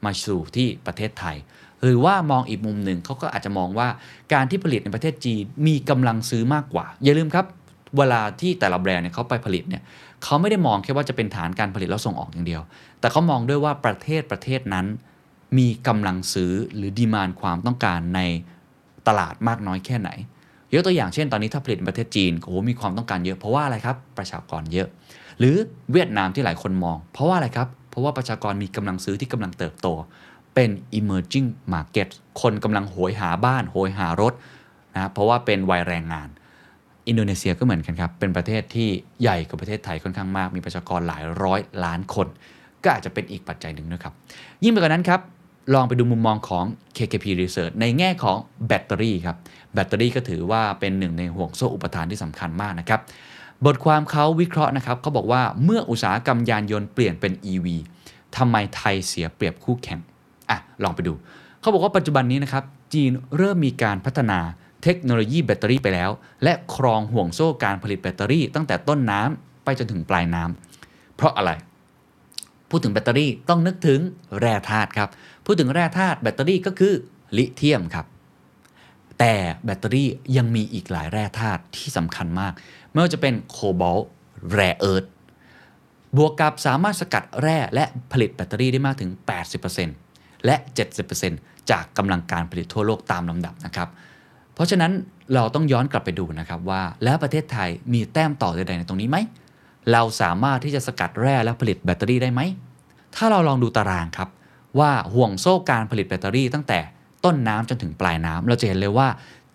[0.07, 1.37] มาสู่ที่ประเทศไทย
[1.83, 3.87] หรือว่ามองอีกมุมหนึ่งเขาก็อาจจะมองว่า
[4.33, 7.45] การที่ผลิตในประเทศจีนมีกำลังซื้อมากกว่า อย่าลืมครับ
[7.97, 9.81] เวลาที่แต่ละแบรนด์เนี่ยเขาไปผลิตเนี่ย
[10.23, 12.61] เขาไม่ได้มองแค่ว่าจะเป็นฐานการผลิตแล้วส่งออกอย่างเดียว
[12.99, 14.85] แต่เขามองด้วยว่าประเทศประเทศนั้น
[15.57, 18.21] มีกำลังซื้อหรือดีมานความต้องการใน
[19.07, 20.09] ตลาดมากน้อยแค่ไหน
[20.73, 24.87] ยกตัวอย่างเช่นตอนนี้ถ้าผลิตในประเทศจีนโอ้โหมีความต้องการเยอะเพราะว่าอะไรครับประชากรเยอะ
[25.39, 25.55] หรือ
[25.91, 27.67] เวียดนามที่หลายคนมอง เพราะว่าอะไรครับ
[27.97, 29.87] ราะว่าประชากรมีกำลังซื้อที่กำลังเติบโต
[30.55, 32.07] เป็น emerging market
[32.41, 34.33] คนกำลังโหยหาบ้าน โหยหารถ
[34.93, 36.27] นะเพราะว่าเป็นวัยแรงงาน
[37.07, 38.89] อินโดนีเซียก็เหมือนกันครับ เป็นประเทศที่
[39.21, 42.27] ใหญ่กว่าประเทศไทยค่อนข้างมาก มีประชากรหลายร้อยล้านคน
[42.83, 44.13] ก็อาจจะเป็นอีกปัจจัยหนึ่งนะครับ
[44.63, 45.21] ยิ่งไปกว่านั้นครับ
[45.73, 46.65] ลองไปดูมุมมองของ
[46.97, 49.37] KKP Research ในแง่ของแบตเตอรี่ครับ
[49.73, 53.01] แบตเตอรี่ก็ถือว่าเป็นหนึ่งในห่วงโซ่อุปทานที่สำคัญมากนะครับ
[53.65, 57.67] บทความเขาวิเคราะห์นะครับเขาบอกว่าเมื่ออุตสาหกรรมยานยนต์เปลี่ยนเป็น EV
[58.37, 59.99] ทำไมไทยเสียเปรียบคู่แข่ง
[60.49, 61.13] อะลองไปดู
[61.59, 64.39] เขาบอกว่าปัจจุบันนี้นะครับ จีนเริ่มมีการพัฒนา
[64.83, 66.11] เทคโนโลยีแบตเตอรี่ไปแล้ว
[66.43, 71.51] และครองห่วงโซ่การผลิตแบตเตอรี่ ตั้งแต่ต้นน้ำไปจนถึงปลายน้ำเพราะอะไร
[72.69, 73.99] พูดถึงแบตเตอรี่ต้องนึกถึง
[74.39, 75.09] แร่ธาตุครับ
[75.45, 76.93] พูดถึงแร่ธาตุแบตเตอรี่ก็คือ
[77.37, 78.05] ลิเธียมครับ
[79.19, 79.33] แต่
[79.65, 82.53] แบตเตอรี่ยังมีอีกหลายแร่ธาตุที่สำคัญมาก
[82.91, 84.07] ไม่ว่าจะเป็นโคบอลต์
[84.51, 85.05] แร่เอิร์ธ
[86.17, 89.09] บวกกับสามารถสกัดแร่และผลิตแบตเตอรี่ได้มากถึง
[89.77, 90.55] 80%และ
[91.13, 93.89] 70%จากกำลังการผลิตทั่วโลกตามลำดับนะครับ
[94.53, 94.91] เพราะฉะนั้น
[95.33, 99.17] เราต้องย้อนกลับไปดูนะครับว่าแล้วประเทศไทยมีแต้มต่อใดๆในตรงนี้ไหม
[99.91, 102.41] เราสามารถที่จะสกัดแร่และผลิตแบตเตอรี่ได้ไหม
[103.15, 104.29] ถ้าเราลองดูตารางครับ
[104.79, 106.79] ว่าห่วงโซ่การผลิตแบตเตอรี่ตั้งแต่
[107.27, 109.07] ต้นน้ำจนถึงปลายน้ำเราจะเห็นเลยว่า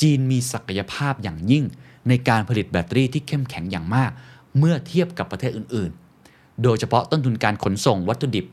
[0.03, 1.65] จีนมีศักยภาพอย่างยิ่ง
[2.09, 4.11] ในการผลิตแบตเตอรี่ที่เข้มแข็งอย่างมาก
[4.59, 8.47] เมื่อเทียบกับประเทศอื่นๆ โดยเฉพาะต้นทุนการขนส่งวัตถุดิบ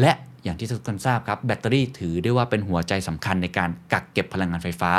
[0.00, 0.12] และ
[0.44, 4.92] อย่างที่ทุกคนทราบครับแบตเตอรี่ถือได้ว่าเป็นหัวใจสำคัญในการกักเก็บพลังงานไฟฟ้า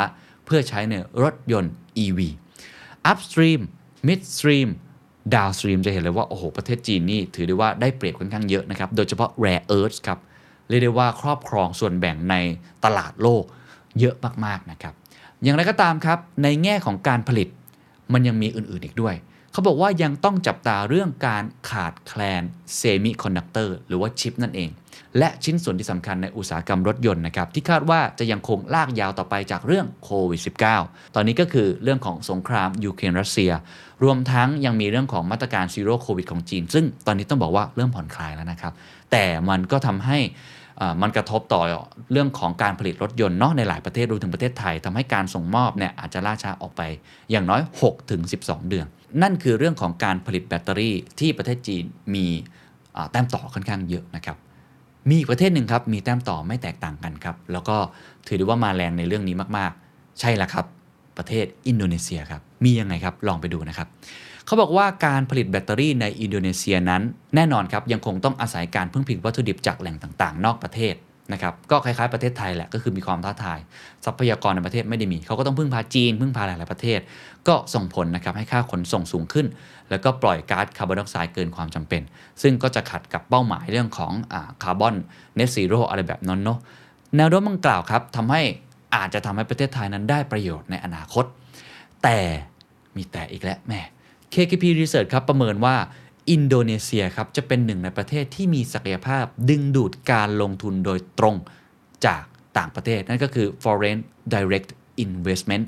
[0.44, 1.72] เพื่อใช้ในรถยนต์
[2.04, 2.20] EV
[3.10, 3.60] upstream
[4.06, 4.68] midstream
[5.34, 10.18] downstream จะเห็นเลยว่า โอ้โห ประเทศจีนนี่ถือได้ว่าได้เปรียบค่อนข้างเยอะนะครับ โดยเฉพาะ rare earths ครับ
[10.68, 12.34] เรียกได้ว่าครอบครองส่วนแบ่งใน
[12.84, 13.44] ตลาดโลก
[13.98, 14.94] เยอะมากๆนะครับ
[15.42, 17.48] อย่างไรก็ตามครับ ในแง่ของการผลิต
[18.12, 19.14] มันยังมีอื่นๆอีกด้วย
[19.52, 22.42] เขาบอกว่ายังต้องจับตาเรื่องการขาดแคลน
[22.76, 24.70] เซมิคอนดักเตอร์หรือว่าชิปนั่นเอง
[25.18, 30.40] และชิ้นส่วนที่สำคัญในอุตสาหกรรมรถยนต์นะครับ ที่คาดว่าจะยังคงลากยาวต่อไปจากเรื่องโควิด
[30.76, 33.52] -19 ตอนนี้ก็คือเรื่องของสงครามยูเครนรัสเซีย
[34.02, 38.72] รวมทั้งยังมีเรื่องของมาตรการ zero COVID ของจีน ซึ่งตอนนี้ต้องบอกว่าเริ่มผ่อนคลายแล้วนะครับ
[39.12, 40.18] แต่มันก็ทำให้
[41.02, 41.62] มันกระทบต่อ
[42.12, 46.82] เรื่องของการผลิตรถยนต์เนาะในหลายประเทศรวมถึงประเทศไทยทำให้การส่งมอบเนี่ยอาจจะล่าช้าออกไป
[47.30, 47.60] อย่างน้อย
[48.14, 48.86] 6-12 เดือน
[49.22, 52.26] นั่นคือเรื่องของการผลิตแบตเตอรี่ที่ประเทศจีนมี
[53.10, 54.36] แต้มต่อค่อนข้างเยอะนะครับ
[55.10, 57.76] มีประเทศหนึ่งครับมีแต้มต่อไม่แตกต่างกันครับแล้วก็
[58.26, 60.66] ถือได้ว่ามาแรงในเรื่องนี้มากๆ ใช่ละครับ
[61.18, 63.88] ประเทศอินโดนีเซียครับมียังไงครับลองไปดูนะครับ
[64.50, 67.02] เขาบอกว่าการผลิตแบตเตอรี่ในอินโดนีเซียนั้น
[67.34, 70.94] แน่นอนครับยังคงต้องอาศัยการพึ่งพิงวัตถุดิบจากแหล่งต่างๆ นอกประเทศ
[71.32, 73.58] นะครับก็คล้ายๆประเทศไทยแหละก็คือมีความท้าทาย
[74.04, 77.00] ทรัพยากรในประเทศไม่ได้มี เขาก็ต้องพึ่งพาจีน พึ่งพาหลายๆประเทศ
[77.48, 79.46] ก็ส่งผลนะครับให้ค่าขนส่งสูงขึ้น
[79.90, 82.02] แล้วก็ปล่อยก๊าซคาร์บอนไดออกไซด์เกินความจำเป็น
[82.42, 84.12] ซึ่งก็จะขัดกับเป้าหมายเรื่องของ
[84.62, 84.94] คาร์บอน
[85.36, 86.58] เน t ซีโร่อะไรแบบนั้นเนาะ
[87.16, 88.42] แนวโน้มดังกล่าวครับทำให้
[88.94, 91.24] อาจจะทำให้ประเทศไทยนั้นได้ประโยชน์ในอนาคต
[92.02, 92.18] แต่
[92.96, 93.80] มีแต่อีกแล้วแม่
[94.34, 95.76] KKP Research ครับประเมินว่า
[96.30, 101.36] อินโดนีเซียครับจะเป็นหนึ่งในประเทศที่มีศักยภาพดึงดูดการลงทุนโดยตรง
[102.06, 102.22] จาก
[102.58, 103.98] ต่างประเทศ นั่นก็คือ foreign
[104.34, 104.70] direct
[105.04, 105.64] investment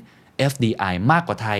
[0.51, 1.59] FDI มากกว่าไทย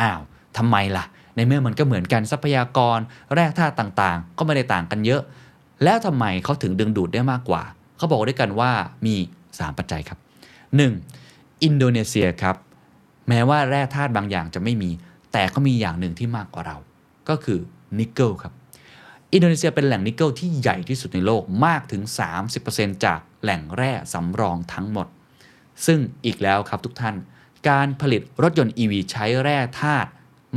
[0.00, 0.20] อ้าว
[0.58, 1.04] ทำไมล่ะ
[1.36, 2.98] ในเมื่อมันก็เหมือนกันทรัพยากร
[3.34, 5.22] แร่ธาตุต่างๆ ก็ไม่ได้ต่างกันเยอะ
[5.84, 7.62] แล้วทำไมเขาถึงดึงดูดได้มากกว่า
[7.96, 8.70] เขาบอกด้วยกันว่า
[9.06, 9.14] มี
[9.48, 10.18] 3 ปัจจัยครับ
[10.90, 11.62] 1.
[11.62, 12.56] อินโดนีเซียครับ
[13.28, 14.90] แม้ว่าแร่ธาตุบางอย่างจะไม่มี
[15.32, 16.76] แต่ก็มีอย่างหนึ่งที่มากกว่าเรา
[17.28, 17.58] ก็คือ
[17.98, 18.52] นิกเกิลครับ
[19.32, 22.02] อินโดนีเซียเป็นแหล่งนิกเกิลที่ใหญ่ที่สุดในโลกมากถึง
[22.52, 25.06] 30%จากแหล่งแร่สำรองทั้งหมด
[25.86, 27.16] ซึ่งอีกแล้วครับทุกท่าน
[27.68, 30.10] การผลิตรถยนต์ EV ใช้แร่ธาตุ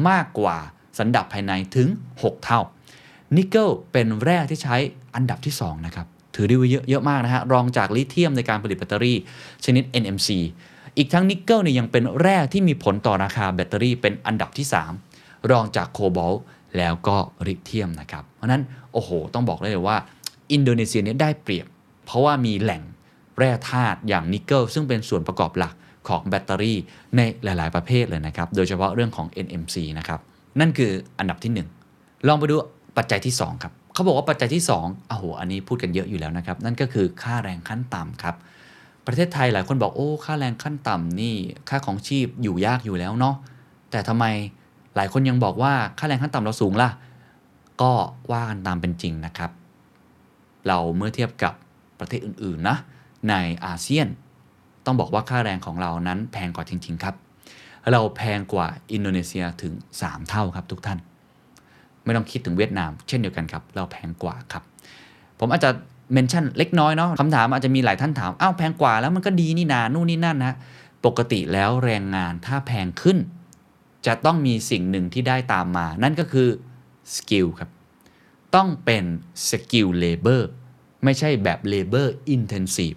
[0.09, 0.57] มากกว่า
[0.97, 1.87] สันดาปภายในถึง
[2.19, 2.61] 6 เท่า
[3.35, 4.75] นิกเกิลเป็นแร่ที่ใช้
[5.15, 9.17] อันดับที่ 2 นะครับ ถือได้ว่าเยอะเยอะมากนะฮะ รองจากลิเธียมในการผลิตแบตเตอรี่
[9.65, 10.29] ชนิด NMC
[10.97, 14.67] อีกทั้งนิกเกิลเนี่ยยังเป็นแร่ที่มีผลต่อราคาแบตเตอรี่เป็นอันดับที่
[15.07, 16.33] 3 รองจากโคบอลต์
[16.77, 17.15] แล้วก็
[17.47, 18.61] ลิเธียมนะครับ เพราะนั้น
[18.93, 19.97] โอ้โห ต้องบอกเลยว่า
[20.51, 21.67] อินโดนีเซียเนี่ยได้เปรียบ
[22.05, 22.81] เพราะว่ามีแหล่ง
[23.37, 25.73] แร่ธาตุอย่างนิกเกิลซึ่งเป็นส่วนประกอบหลัก
[26.07, 26.77] ของแบตเตอรี่
[27.15, 30.19] ในหลาย ๆ ประเภทเลยนะครับ โดยเฉพาะเรื่องของ NMC นะครับ
[30.59, 31.51] นั่นคืออันดับที่
[31.89, 32.55] 1 ลองไปดู
[32.97, 38.35] ปัจจัยที่ 2 ครับ เขาบอกว่าปัจจัยที่2อ้โห อันนี้พูดกันเยอะอยู่แล้วนะครับ นั่นก็คือค่าแรงขั้นต่ำครับ
[39.07, 41.35] ประเทศไทยหลายคนบอกโอ้ค่าแรงขั้นต่ำนี่
[41.69, 43.35] ค่าของชีพอยู่ยากอยู่แล้วเนาะ
[43.91, 44.25] แต่ทำไม
[44.95, 46.89] หลายคนยังบอกว่าค่าแรงขั้นต่ำเราสูงล่ะ
[47.81, 47.91] ก็
[48.31, 49.51] ว่ากันตามเป็นจริงนะครับ
[50.67, 51.53] เราเมื่อเทียบกับ
[51.99, 52.77] ประเทศอื่นๆนะ
[53.29, 53.33] ใน
[53.65, 54.07] อาเซียน
[54.85, 57.15] ต้องบอกว่าค่าแรงของเรานั้นแพงกว่าจริง ๆ ครับ
[57.91, 60.99] เราแพงกว่าอินโดนีเซียถึง 3 เท่าครับทุกท่าน
[62.03, 64.63] ไม่ต้องคิดถึงเวียดนาม เช่นเดียวกันครับ เราแพงกว่าครับ
[65.39, 65.69] ผมอาจจะ
[66.13, 70.55] mention เล็กน้อยเนาะคำถามอาจจะมีหลายท่านถาม อ้าวแพงกว่าแล้วมันก็ดีนี่นา นู่นนี่นั่นนะ
[71.05, 73.17] ปกติแล้วแรงงานถ้าแพงขึ้น
[74.05, 76.47] จะต้องมีสิ่งหนึ่งที่ได้ตามมา นั่นก็คือ
[77.15, 77.69] skill ครับ
[78.55, 79.03] ต้องเป็น
[79.49, 80.49] skilled labor
[81.03, 82.95] ไม่ใช่แบบ labor intensive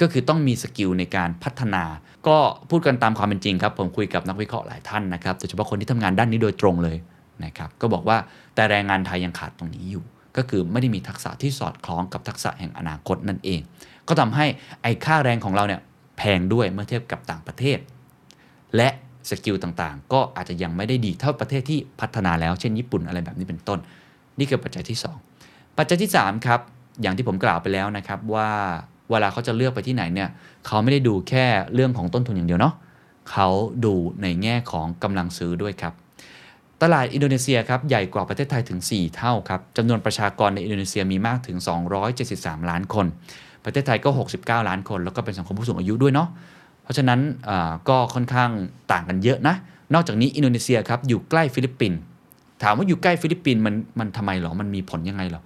[0.00, 1.84] ก็คือต้องมี skill ในการพัฒนา
[2.28, 2.36] ก็
[2.70, 6.96] พูดกันตามความเป็นจริงครับ ผมคุยกับนักวิเคราะห์หลายท่านนะครับโดยเฉพาะคนที่ทำงานด้านนี้โดยตรงเลย
[7.44, 8.16] นะครับ ก็บอกว่า
[8.54, 10.04] แต่แรงงานไทยยังขาดตรงนี้อยู่
[10.36, 13.60] ก็คือไม่ได้มีทักษะที่สอดคล้องกับทักษะแห่งอนาคตนั่นเอง
[14.08, 14.46] ก็ทำให้
[14.82, 15.80] ไอ้ค่าแรงของเราเนี่ย
[16.18, 17.78] แพงด้วยเมื่อเทียบกับต่างประเทศ
[18.76, 18.88] และ
[19.28, 23.78] skill ต่างๆ ก็อาจจะยังไม่ได้ดีเท่าประเทศที่พัฒนาแล้วเช่นญี่ปุ่นอะไรแบบนี้เป็นต้น
[24.38, 24.98] นี่คือปัจจัยที่
[25.36, 26.60] 2 ปัจจัยที่3ครับ
[27.02, 28.50] อย่างที่ผมกล่าวไปแล้วนะครับว่า
[29.10, 30.28] เวลาเขาจะเลือกไปที่ไหนเนี่ย
[30.66, 32.74] เขาไม่ได้ดูแค่เรื่องของต้นทุนอย่างเดียวเนาะ
[33.30, 33.48] เขา
[33.84, 35.94] ดูในแง่ของกำลังซื้อด้วยครับ
[36.84, 41.56] ตลาดอินโดนีเซียครับใหญ่กว่าประเทศไทยถึง 4 เท่าครับจำนวนประชากรในอินโดนีเซียมีมากถึง
[42.14, 43.06] 273 ล้านคน
[43.64, 46.28] ประเทศไทยก็ 69 ล้านคน แล้วก็เป็นสังคมผู้สูงอายุด้วยเนาะ
[46.82, 47.20] เพราะฉะนั้น
[47.88, 48.50] ก็ค่อนข้าง
[48.92, 49.54] ต่างกันเยอะนะ
[49.94, 51.98] นอกจากนี้อินโดนีเซียครับอยู่ใกล้ฟิลิปปินส์
[52.62, 55.42] ถามว่าอยู่ใกล้ฟิลิปปินส์มันมันทำไมหรอมันมีผลยังไงหรอ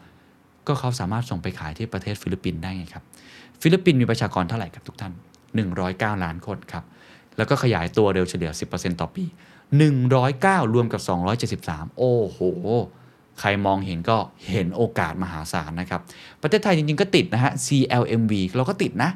[0.66, 3.04] ก็เขาสามารถส่งไปขายที่ประเทศฟิลิปปินส์ได้ไงครับ
[3.62, 5.12] ฟิลิปปินส์มีประชากรเท่าไหร่ครับทุกท่าน
[5.68, 6.84] 109 ล้านคนครับ
[7.36, 9.24] แล้วก็ขยายตัวเร็วเฉลี่ย 10%ต่อปี
[9.68, 11.00] 109 รวมกับ
[11.48, 12.38] 273 โอ้โห
[13.40, 14.16] ใครมองเห็นก็
[14.50, 16.00] เห็นโอกาสมหาศาลนะครับ
[16.42, 19.10] ประเทศไทยจริงๆ ก็ติดนะฮะ CLMV เราก็ติดนะ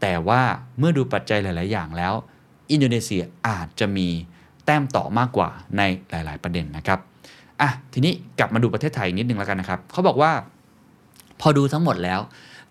[0.00, 0.40] แต่ว่า
[0.78, 2.14] เมื่อดูปัจจัยหลาย ๆ อย่างแล้ว
[2.70, 4.08] อินโดนีเซียอาจจะมี
[4.64, 6.98] แต้มต่อมากกว่าในหลาย ๆ ประเด็นนะครับ
[7.60, 10.32] อะ ทีนี้กลับมาดูประเทศไทยนิดนึงแล้วกันนะครับ เขาบอกว่า
[11.40, 12.20] พอดูทั้งหมดแล้ว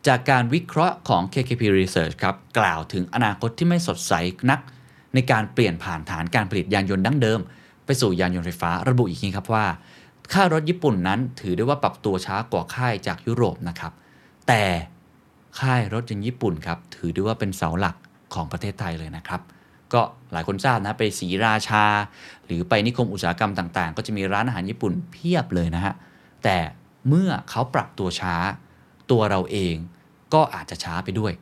[0.08, 4.14] จากการวิเคราะห์ของ KKP Research ครับ กล่าวถึงอนาคตที่ไม่สดใส
[4.50, 4.60] นัก
[5.16, 7.40] ในการเปลี่ยนผ่านฐานการผลิตยานยนต์ดั้งเดิม
[7.86, 9.66] ไปสู่ยานยนต์ไฟฟ้าระบุอีกทีครับว่า
[10.34, 13.94] ค่ารถญี่ปุ่นนั้นถือได้ว่าปรับตัวช้ากว่าค่ายจากยุโรปนะครับ
[14.48, 14.64] แต่
[15.60, 17.96] ค่ายรถยนต์ญี่ปุ่นครับถือได้ว่าเป็นเสาหลัก
[18.34, 19.42] ของประเทศไทยเลยนะครับ
[19.94, 20.02] ก็
[20.32, 21.84] หลายคนทราบนะไปศรีราชา
[22.46, 25.94] หรือไปนิคมอุตสาหกรรมต่างๆ ก็จะมีร้านอาหารญี่ปุ่นเพียบเลยนะฮะ
[26.44, 26.58] แต่
[27.08, 28.36] เมื่อเขาปรับตัวช้า
[29.12, 29.76] ตัวเราเอง
[30.34, 31.34] ก็อาจจะช้าไปด้วย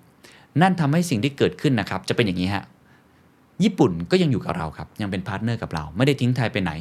[0.62, 2.64] นั่นทำให้สิ่งที่เกิดขึ้นนะครับ จะเป็นอย่างนี้ฮะ
[3.64, 6.72] ญี่ปุ่นก็ยังอยู่กับเราครับ ยังเป็น partner กับเรา ไม่ได้ทิ้งไทยไปไหน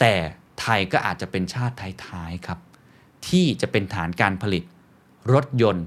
[0.00, 0.14] แต่
[0.60, 1.74] ไทยก็อาจจะเป็นชาติ
[2.06, 2.58] ท้ายๆครับ
[3.28, 4.64] ที่จะเป็นฐานการผลิต
[5.32, 5.86] รถยนต์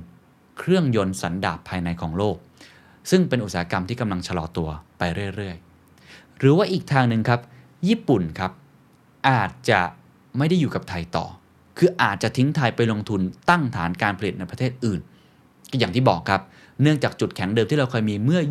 [0.58, 2.38] เครื่องยนต์สันดาปภายในของโลก
[3.10, 5.02] ซึ่งเป็นอุตสาหกรรมที่กำลังชะลอตัวไป
[5.36, 7.40] เรื่อยๆ หรือว่าอีกทางหนึ่งครับ
[7.88, 8.52] ญี่ปุ่นครับ
[9.30, 9.82] อาจจะ
[10.38, 11.26] ไม่ได้อยู่กับไทยต่อ
[11.78, 15.00] คืออาจจะทิ้งไทยไปลงทุนตั้งฐานการผลิตในประเทศอื่น
[15.80, 16.42] อย่างที่บอกครับ
[16.82, 18.42] เนื่องจากจุดแข็งเดิมที่เราเคยมีเมื่อ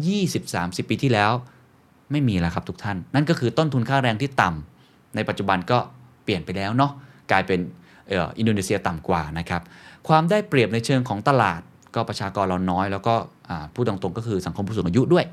[0.41, 1.33] 20-30 ปีที่แล้ว
[2.13, 5.79] ไม่มีแล้วครับทุกท่าน นั่นก็คือต้นทุนค่าแรงที่ต่ำในปัจจุบันก็
[6.25, 6.93] เปลี่ยนไปแล้วเนาะ
[7.31, 7.61] กลายเป็น
[8.13, 9.63] อินโดนีเซียต่ำกว่านะครับ
[10.09, 11.61] ความได้เปรียบในเชิงของตลาด
[11.95, 13.15] ก็ประชากรเราน้อย แล้วก็
[13.75, 15.25] พูดตรงๆก็คือสังคมผู้สูงอายุด้วย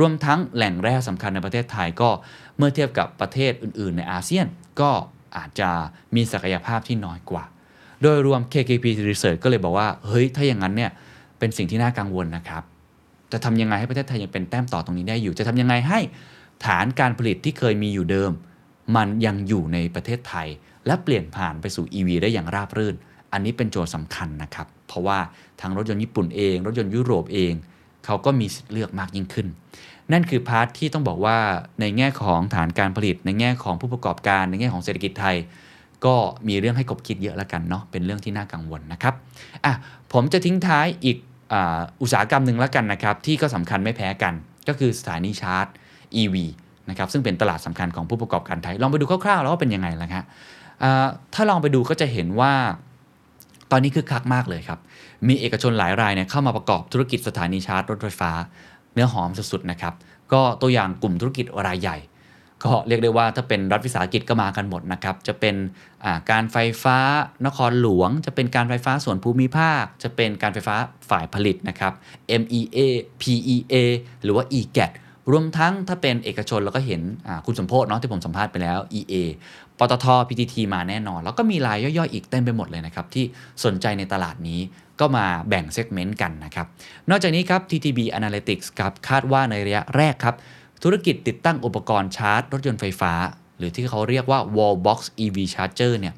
[0.00, 2.10] รวมทั้งแหล่งแร่สำคัญในประเทศไทยก็
[2.56, 4.46] เมื่อเทียบกับประเทศอื่น ๆ ในอาเซียน
[4.80, 4.90] ก็
[5.36, 5.70] อาจจะ
[6.14, 7.44] มีศักยภาพที่น้อยกว่า
[8.02, 10.90] โดยรวม KKP Research ก็เลยบอกว่า เฮ้ย ถ้าอย่างนั้นเนี่ย
[11.38, 12.62] เป็นสิ่งที่น่ากังวลนะครับ
[13.32, 16.00] จะทำยังไงให้ประเทศไทยยังเป็นแต้มต่อตรงนี้ได้อยู่ จะทำยังไงให้
[16.64, 18.30] ฐานการผลิตที่เคยมีอยู่เดิม
[18.96, 20.48] มันยังอยู่ในประเทศไทย
[20.86, 22.94] และเปลี่ยนผ่านไปสู่ EV ได้อย่างราบรื่น
[23.32, 25.18] อันนี้เป็นโจทย์สำคัญนะครับ เพราะว่า
[25.60, 27.52] ทางรถยนต์ญี่ปุ่นเอง รถยนต์ยุโรปเอง
[28.04, 29.46] เขาก็มีสิทธิ์เลือกมากยิ่งขึ้น
[30.12, 31.36] นั่นคือพาร์ทที่ต้องบอกว่า
[31.80, 35.36] ในแง่ของฐานการผลิต ในแง่ของผู้ประกอบการในแง่ของเศรษฐกิจไทย
[36.04, 36.16] ก็
[36.48, 39.14] มีเรื่องให้กบคิดเยอะแล้วกันเนาะเป็นเรื่องที่น่ากังวลนะครับ
[39.64, 39.72] อะ
[40.12, 41.16] ผมจะทิ้งท้ายอีก
[42.02, 44.34] อุตสาหกรรมหนึ่งแล้วกันนะครับ ที่ก็สำคัญไม่แพ้กัน
[44.68, 45.66] ก็คือสถานีชาร์จ
[46.20, 46.36] EV
[46.90, 50.24] นะครับซึ่งเป็นตลาดสำคัญของผู้ประกอบการไทย ลองไปดูคร่าวๆ แล้วว่าเป็นยังไงล่ะครับ
[51.34, 52.52] ถ้าลองไปดูก็จะเห็นว่า
[53.70, 54.78] ตอนนี้คือคักมากเลยครับ
[55.28, 58.30] มีเอกชนหลายรายเนี่ยเข้ามาประกอบธุรกิจสถานีชาร์จรถไฟฟ้า
[58.94, 59.94] เนื้อหอมสุดๆนะครับ
[60.32, 61.96] ก็ตัวอย่างกลุ่มธุรกิจรายใหญ่
[62.64, 65.56] ก็เรียกได้ว่าถ้าเป็นรัฐวิสาหกิจก็มากันหมดนะครับ จะเป็น
[66.30, 66.98] การไฟฟ้า
[67.46, 70.76] นครหลวง จะเป็นการไฟฟ้าส่วนภูมิภาค จะเป็นการไฟฟ้า
[71.10, 71.92] ฝ่ายผลิตนะครับ
[72.40, 72.78] MEA
[73.20, 73.74] PEA
[74.22, 74.90] หรือว่า EGAT
[75.30, 77.02] รวมทั้งถ้าเป็นเอกชนเราก็เห็น
[77.46, 79.14] คุณสมโพศเนาะที่ผมสัมภาษณ์ไปแล้ว EA
[79.78, 83.24] ปตท PTT มาแน่นอน แล้วก็มีรายย่อยๆ อีกเต็มไปหมดเลยนะครับ ที่
[83.64, 84.60] สนใจในตลาดนี้
[85.00, 86.66] ก็มาแบ่งเซกเมนต์กันนะครับ
[87.10, 90.36] นอกจากนี้ครับ TTB Analytics ครับคาดว่าในระยะแรกครับ
[90.82, 93.12] ธุรกิจติดตั้งอุปกรณ์ชาร์จ รถยนต์ไฟฟ้า
[93.58, 96.14] หรือที่เขาเรียกว่า wall box EV charger เนี่ย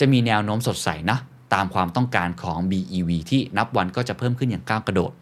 [0.00, 1.18] จะมีแนวโน้มสดใสนะ
[1.54, 5.12] ตามความต้องการของ BEV ที่นับวันก็จะเพิ่มขึ้นอย่างก้าวกระโดด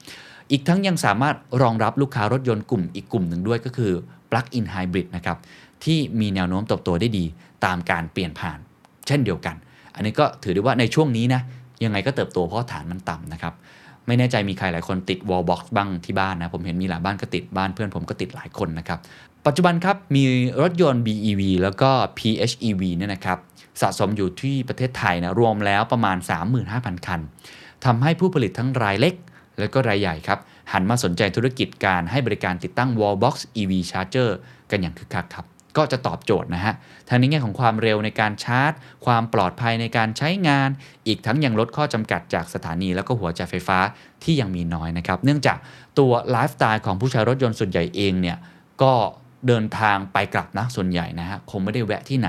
[0.51, 3.93] อีกทั้งยังสามารถรองรับลูกค้ารถยนต์กลุ่มอีกกลุ่มหนึ่งด้วยก็คือ
[4.31, 5.39] plug-in hybrid นะครับ
[5.85, 7.25] ที่มีแนวโน้มเติบโตได้ดี
[7.65, 8.59] ตามการเปลี่ยนผ่าน
[9.07, 9.57] เช่นเดียวกัน
[9.95, 11.41] อันนี้ก็ถือได้ว่าในช่วงนี้นะ
[11.85, 13.55] ยังไงก็เติบโตเพราะฐานมันต่ำนะครับ
[14.07, 18.99] ไม่แน่ใจมีใครหลายคนติด wall box บ้างที่บ้านนะ ผมเห็นมีหลายบ้านก็ติดบ้านเพื่อนผมก็ติดหลายคนนะครับ
[19.47, 20.25] ปัจจุบันครับ มี
[20.63, 23.39] รถยนต์ BEV แล้วก็ PHEV เนี่ยนะครับ
[23.81, 26.17] สะสมอยู่ที่ประเทศไทยนะรวมแล้วประมาณ
[26.63, 27.21] 35,000 คัน
[27.85, 29.15] ทำให้ผู้ผลิตทั้งรายเล็ก
[29.59, 30.39] และก็รายใหญ่ครับ
[30.73, 34.31] หันมาสนใจธุรกิจการให้บริการติดตั้ง wall box EV charger
[34.71, 35.47] กันอย่างคึกคักครับ
[35.77, 36.75] ก็จะตอบโจทย์นะฮะ
[37.09, 38.73] ทั้งในแง่ของความเร็วในการชาร์จ
[39.07, 40.69] ความปลอดภัยในการใช้งาน
[41.07, 43.79] อีกทั้งยังลดข้อจำกัดจากสถานี แล้วก็หัวจ่ายไฟฟ้า
[44.25, 45.59] ที่ยังมีน้อยนะครับ เนื่องจาก
[45.99, 48.39] ตัวไลฟ์สไตล์ของผู้ใช้รถยนต์ส่วนใหญ่เองเนี่ย
[48.83, 48.93] ก็
[49.47, 52.29] เดินทางไปกลับนะส่วนใหญ่นะฮะคงไม่ได้แวะที่ไหน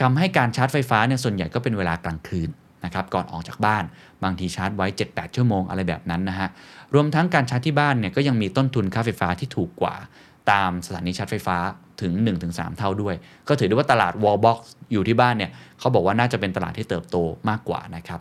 [0.00, 2.48] ทำให้การชาร์จไฟฟ้าเนี่ยส่วนใหญ่ก็เป็นเวลากลางคืน
[2.84, 3.84] นะครับก่อนออกจากบ้าน
[4.24, 6.48] บางทีชาร์จไว้ 7-8 ชั่วโมงอะไรแบบนั้นนะฮะ
[6.94, 9.94] รวมทั้งการชาร์จที่บ้านเนี่ยก็ยังมีต้นทุนค่าไฟฟ้าที่ถูกกว่า
[10.50, 11.56] ตามสถานีชาร์จไฟฟ้า
[12.00, 12.12] ถึง
[12.46, 13.14] 1-3 เท่าด้วย
[13.48, 14.58] ก็ถือได้ว่าตลาด wall box
[14.92, 17.16] อยู่ที่บ้านเนี่ยเขาบอกว่าน่าจะเป็นตลาดที่เติบโต
[17.48, 18.20] มากกว่านะครับ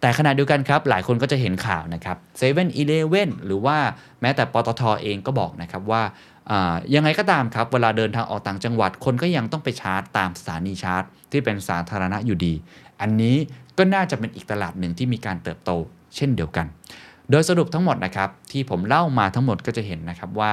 [0.00, 3.76] แต่ขณะเดียวกันครับ หลายคนก็จะเห็นข่าวนะครับเซเว่นอีเลเว่นหรือว่า
[4.20, 6.02] แม้แต่ปตทเองก็บอกนะครับว่า
[6.94, 12.54] ยังไงก็ตามครับ เวลาเดินทางออกต่างจังหวัดคนก็ยังต้องไปชาร์จตามสถานีชาร์จ ที่เป็นสาธารณะอยู่ดี
[13.00, 13.36] อันนี้
[13.78, 15.70] ก็น่าจะเป็นอีกตลาดหนึ่งที่มีการเติบโต
[16.16, 16.66] เช่นเดียวกัน
[17.30, 20.52] โดยสรุปทั้งหมดนะครับที่ผมเล่ามาทั้งหมดก็จะเห็นนะครับว่า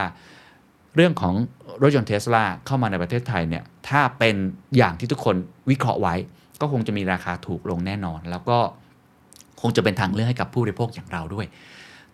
[0.95, 1.33] เรื่องของ
[1.81, 4.35] รถยนต์เทสลาเข้ามาในประเทศไทยเนี่ยถ้าเป็น
[4.77, 5.35] อย่างที่ทุกคน
[5.69, 6.15] วิเคราะห์ไว้
[6.61, 8.57] ก็คงจะมีราคาถูกลงแน่นอน แล้วก็
[9.61, 11.45] คงจะเป็นทางเลือกให้กับผู้บริโภคอย่างเราด้วย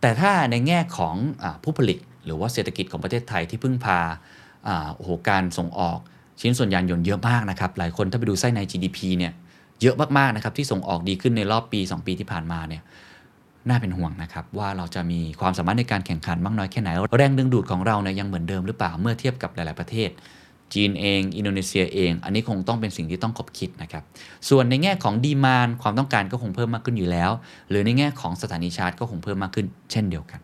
[0.01, 3.99] แต่ถ้าในแง่ของอผู้ผลิต หรือว่าเศรษฐกิจของประเทศไทยที่พึ่งพา
[4.95, 5.99] โอ้โหการส่งออก
[6.41, 9.33] ชิ้นส่วนยานยนต์เยอะมากนะครับ หลายคนถ้าไปดูไส้ใน GDP เนี่ย
[9.81, 12.81] เยอะมากๆนะครับที่ส่งออกดีขึ้นในรอบปี 2 ปีที่ผ่านมาเนี่ย
[13.67, 20.09] น่าเป็นห่วงนะครับว่าเราจะมีความสามารถในการแข่งขันมากน้อยแค่ไหน แรงดึงดูดของเราเนี่ยยังเหมือนเดิมหรือเปล่าเมื่อเทียบกับหลาย ๆ ประเทศ
[20.73, 24.03] จีนเอง อินโดนีเซียเอง อันนี้คงต้องเป็นสิ่งที่ต้องคบคิดนะครับ
[24.49, 27.31] ส่วนในแง่ของดีมานความต้องการก็คงเพิ่มมากขึ้นอยู่แล้ว
[27.69, 30.39] หรือในแง่ของสถานีชาร์จก็คงเพิ่มมากขึ้น เช่นเดียวกัน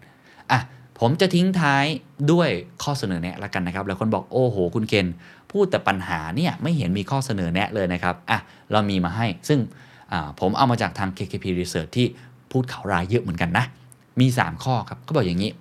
[0.51, 0.59] อะ
[0.99, 1.85] ผมจะทิ้งท้าย
[2.31, 2.49] ด้วย
[2.83, 5.07] ข้อเสนอแนะละกันนะครับหลายคนบอกโอ้โห คุณเคน
[5.51, 8.39] พูดแต่ปัญหาเนี่ยไม่เห็นมีข้อเสนอแนะเลยนะครับอะ
[8.71, 9.59] เรามีมาให้ ซึ่ง
[10.39, 12.07] ผมเอามาจากทาง KKP Research ที่
[12.51, 13.65] พูดข่าวร้ายเยอะเหมือนกันนะ
[14.19, 15.51] มี 3 ข้อครับเขาบอกอย่างนี้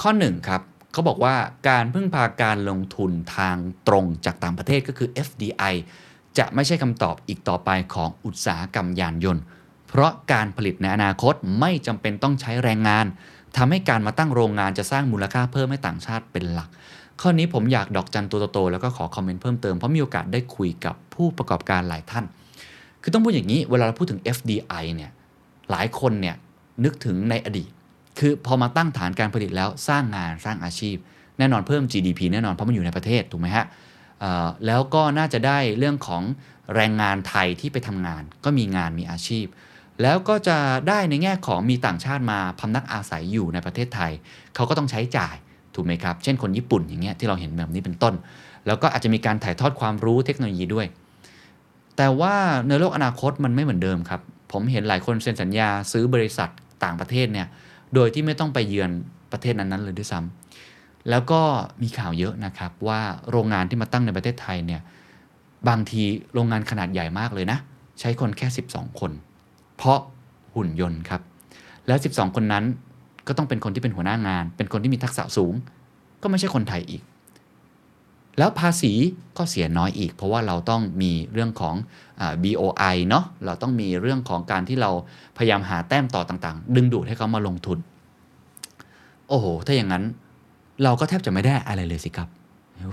[0.00, 1.34] ข้อ1ครับเขาบอกว่า
[1.68, 3.56] การพึ่งพาการลงทุนทาง
[3.88, 5.74] ตรงจากต่างประเทศก็คือ FDI
[6.38, 9.42] จะไม่ใช่คำตอบอีกต่อไปของอุตสาหกรรมยานยนต์
[9.88, 13.06] เพราะการผลิตในอนาคตไม่จำเป็นต้องใช้แรงงาน
[13.56, 16.68] ทำให้การมาตั้งโรงงานจะสร้างมูลค่าเพิ่มให้ต่างชาติเป็นหลัก
[17.20, 22.24] ข้อนี้ผมอยากดอกจันตัวโตๆแล้วก็ขอคอมเมนต์เพิ่มเติมเพราะมีโอกาสได้คุยกับผู้ประกอบการหลายท่าน
[23.02, 25.10] คือต้องพูดอย่างนี้เวลาเราพูดถึง FDI เนี่ย
[25.70, 26.36] หลายคนเนี่ย
[26.84, 27.70] นึกถึงในอดีต
[28.18, 30.96] คือพอมาตั้งฐานการผลิตแล้วสร้างงานสร้างอาชีพ
[31.38, 33.66] แน่นอนเพิ่ม GDP แน่นอนเพราะมันอยู่ในประเทศถูกไหมฮะ
[34.66, 36.22] แล้วก็น่าจะได้เรื่องของ
[36.74, 39.46] แรงงานไทยที่ไปทำงาน ก็มีงานมีอาชีพ
[40.02, 40.58] แล้วก็จะ
[40.88, 44.12] ได้ในแง่ของมีต่างชาติมาพำนักอาศัยอยู่ในประเทศไทย
[44.54, 45.34] เขาก็ต้องใช้จ่าย
[45.74, 48.14] ถูกไหมครับ เช่นคนญี่ปุ่นอย่างเงี้ยที่เราเห็นแบบนี้เป็นต้น
[48.66, 50.86] แล้วก็อาจจะมีการถ่ายทอดความรู้เทคโนโลยีด้วย
[51.96, 52.34] แต่ว่า
[52.68, 54.20] ในโลกอนาคตมันไม่เหมือนเดิมครับ
[54.52, 56.50] ผมเห็นหลายคนเซ็นสัญญาซื้อบริษัท
[56.84, 57.46] ต่างประเทศเนี่ย
[57.94, 58.90] โดยที่ไม่ต้องไปเยือน
[59.32, 61.40] ประเทศนั้นๆเลยด้วยซ้ำแล้วก็
[61.82, 63.00] มีข่าวเยอะนะครับว่า
[63.30, 64.80] โรงงานที่มาตั้งในประเทศไทยเนี่ย
[65.68, 66.02] บางที
[66.34, 67.58] โรงงานขนาดใหญ่มากเลยนะ
[68.00, 69.12] ใช้คนแค่ 12 คน
[69.76, 69.98] เพราะ
[70.54, 71.20] หุ่นยนต์ครับ
[71.86, 72.64] แล้ว 12 คนนั้น
[73.26, 75.54] ก็ต้องเป็นคนที่เป็นหัวหน้างาน เป็นคนที่มีทักษะสูง
[76.22, 77.02] ก็ไม่ใช่คนไทยอีก
[78.38, 78.92] แล้วภาษี
[79.38, 81.74] ก็เสียน้อยอีก เพราะว่าเราต้องมีเรื่องของ
[82.20, 84.90] อ BOI เนาะเราต้องมีเรื่องของการที่เรา
[85.38, 87.78] พยายามหาแต้มต่อต่างๆ ดึงดูดให้เขามาลงทุน
[89.28, 90.04] โอ้โห ถ้าอย่างนั้น
[90.84, 92.28] เราก็แทบจะไม่ได้อะไรเลยสิครับ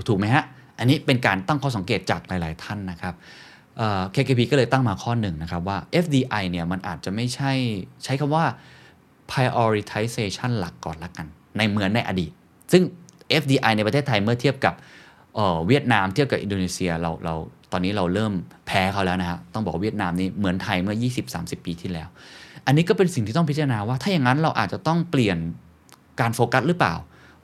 [0.07, 0.43] ถูกไหมฮะ
[0.79, 3.13] อันนี้เป็นการตั้งข้อสังเกตจากหลาย ๆ ท่านนะครับ
[4.15, 7.51] KKP ก็เลยตั้งมาข้อหนึ่งนะครับว่า FDI เนี่ยมันอาจจะไม่ใช่
[8.03, 8.45] ใช้คำว่า
[9.31, 11.27] prioritization หลักก่อนละกัน
[11.57, 12.31] ในเหมือนในอดีต
[12.71, 12.83] ซึ่ง
[13.41, 14.73] FDI ในประเทศไทยเมื่อเทียบกับ
[15.67, 17.35] เวียดนามเทียบกับอินโดนีเซียเราเรา
[17.71, 18.33] ตอนนี้เราเริ่ม
[18.67, 20.95] แพ้เขาแล้วนะฮะต้องบอกเวียดนามนี่เหมือนไทยเมื่อ
[21.31, 22.07] 20-30 ปีที่แล้ว
[22.65, 25.37] อันนี้ก็เป็นสิ่งที่ต้องพิจารณาว่า ถ้าอย่างนั้นเราอาจจะต้องเปลี่ยน
[26.19, 26.95] การโฟกัสหรือเปล่า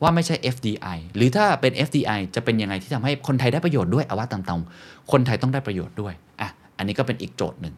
[0.01, 7.73] ว่าไม่ใช่ FDI หรือถ้าเป็น FDI จะเป็นยังไงที่ทำให้คนไทยได้ประโยชน์ด้วยเอาว่าตามๆคนไทยต้องได้ประโยชน์ด้วยอะอันนี้ก็เป็นอีกโจทย์หนึ่ง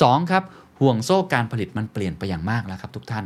[0.00, 0.42] สองครับ
[0.80, 3.24] ห่วงโซ่การผลิตมันเปลี่ยนไปอย่างมากแล้วครับทุกท่าน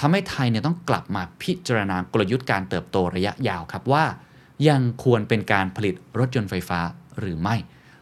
[0.00, 4.04] ทำให้ไทยเนี่ยต้องกลับมาพิจารณากลยุทธ์การเติบโตระยะยาวครับว่า
[4.68, 6.80] ยังควรเป็นการผลิตรถยนต์ไฟฟ้า
[7.18, 7.56] หรือไม่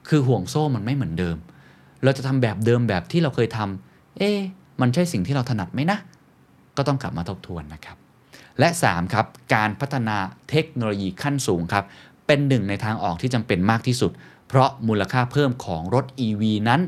[0.09, 1.37] คือห่วงโซ่มันไม่เหมือนเดิม
[2.05, 4.31] เราจะทำแบบเดิมแบบที่เราเคยทำเอ๊
[4.81, 5.99] มันใช่สิ่งที่เราถนัดไหมนะ
[6.77, 7.97] ก็ต้องกลับมาทบทวนนะครับ
[8.59, 10.17] และ 3 ครับ การพัฒนา
[10.51, 11.85] เทคโนโลยีขั้นสูงครับ
[12.27, 14.13] เป็นหนึ่งในทางออกที่จำเป็นมากที่สุด
[14.49, 16.81] เพราะมูลค่าเพิ่มของรถ EV นั้น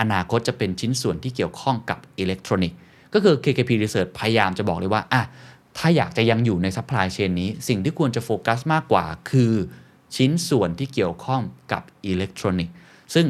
[0.00, 2.78] อนาคตจะเป็นชิ้นส่วนที่เกี่ยวข้องกับอิเล็กทรอนิกส์
[3.14, 5.22] ก็คือ KKP Research พยายามจะบอกเลยว่าอะ
[5.80, 9.52] ถ้าอยากจะยังอยู่ใน supply chain นี้ สิ่งที่ควรจะโฟกัสมากกว่า คือ
[10.16, 12.74] ชิ้นส่วนที่เกี่ยวข้องกับอิเล็กทรอนิกส์
[13.14, 13.26] ซึ่ง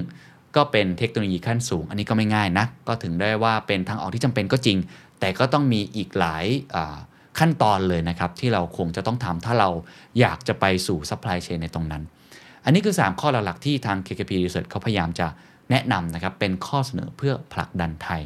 [0.57, 4.79] ก็เป็นเทคโนโลยีขั้นสูง อันนี้ก็ไม่ง่ายนะ ก็ถือได้ว่าเป็นทางออกที่จำเป็นก็จริง
[5.21, 6.45] แต่ก็ต้องมีอีกหลาย
[7.39, 9.69] ขั้นตอนเลยนะครับ ที่เราคงจะต้องทำถ้าเรา
[10.21, 12.03] อยากจะไปสู่ supply chain ในตรงนั้น
[12.65, 15.27] อันนี้คือ 3 ข้อหลักๆที่ทาง KKP Research เขาพยายามจะ
[15.71, 18.23] แนะนำนะครับ เป็นข้อเสนอเพื่อผลักดันไทย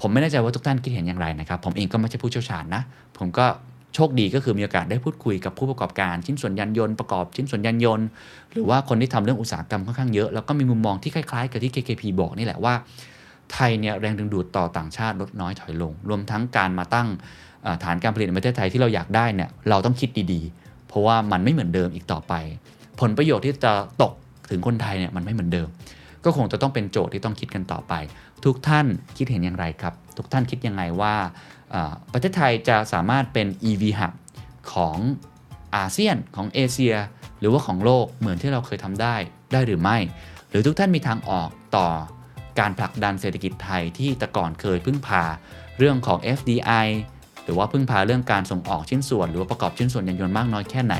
[0.00, 2.82] ผมไม่แน่ใจว่าทุกท่านคิดเห็นอย่างไรนะครับ ผมเองก็ไม่ใช่ผู้เชี่ยวชาญนะ
[3.18, 3.46] ผมก็
[3.94, 8.06] โชคดีก็คือมีโอกาสได้พูดคุยกับผู้ประกอบการชิ้นส่วนยานยนต์ประกอบชิ้นส่วนยานยนต์
[8.52, 12.74] หรือว่าคนที่ทำเรื่องอุตสาหกรรมค่อนข้างเยอะ แล้วก็มีมุมมองที่คล้ายๆ กับที่ KKP บอกนี่แหละว่า
[13.52, 17.08] ไทยเนี่ยแรงดึงดูดต่อต่างชาติลดน้อยถอยลง รวมทั้งการมาตั้ง
[17.84, 22.34] ฐานการผลิตในประเทศไทยที่เราอยากได้เนี่ยเราต้องคิดดีๆ เพราะว่ามันไม่เหมือนเดิมอีกต่อไป
[23.00, 23.72] ผลประโยชน์ที่จะ
[24.02, 24.12] ตก
[24.50, 25.68] ถึงคนไทยเนี่ยมันไม่เหมือนเดิม
[26.24, 27.92] ก็คงจะต้องเป็นโจทย์ที่ต้องคิดกันต่อไป
[28.44, 28.86] ทุกท่าน
[29.16, 31.14] คิดเห็นอย่างไรครับ ทุกท่านคิดยังไงว่า
[32.12, 34.12] ประเทศไทยจะสามารถเป็น EV hub
[34.72, 34.98] ของ
[35.76, 36.94] อาเซียนของเอเชีย
[37.40, 39.16] หรือว่าของโลกเหมือนที่เราเคยทำได้
[39.52, 39.98] ได้หรือไม่
[40.50, 41.88] หรือทุกท่านมีทางออกต่อ
[42.60, 45.22] การผลักดันเศรษฐกิจไทยที่แต่ก่อนเคยพึ่งพา
[45.78, 46.86] เรื่องของ FDI
[47.44, 50.94] หรือว่าพึ่งพาเรื่องการส่งออกชิ้นส่วน หรือว่าประกอบชิ้นส่วนยานยนต์มากน้อยแค่ไหน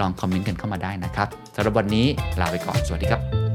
[0.00, 2.06] ลองคอมเมนต์กันเข้ามาได้นะครับสำหรับวันนี้
[2.40, 3.47] ลาไปก่อนสวัสดีครับ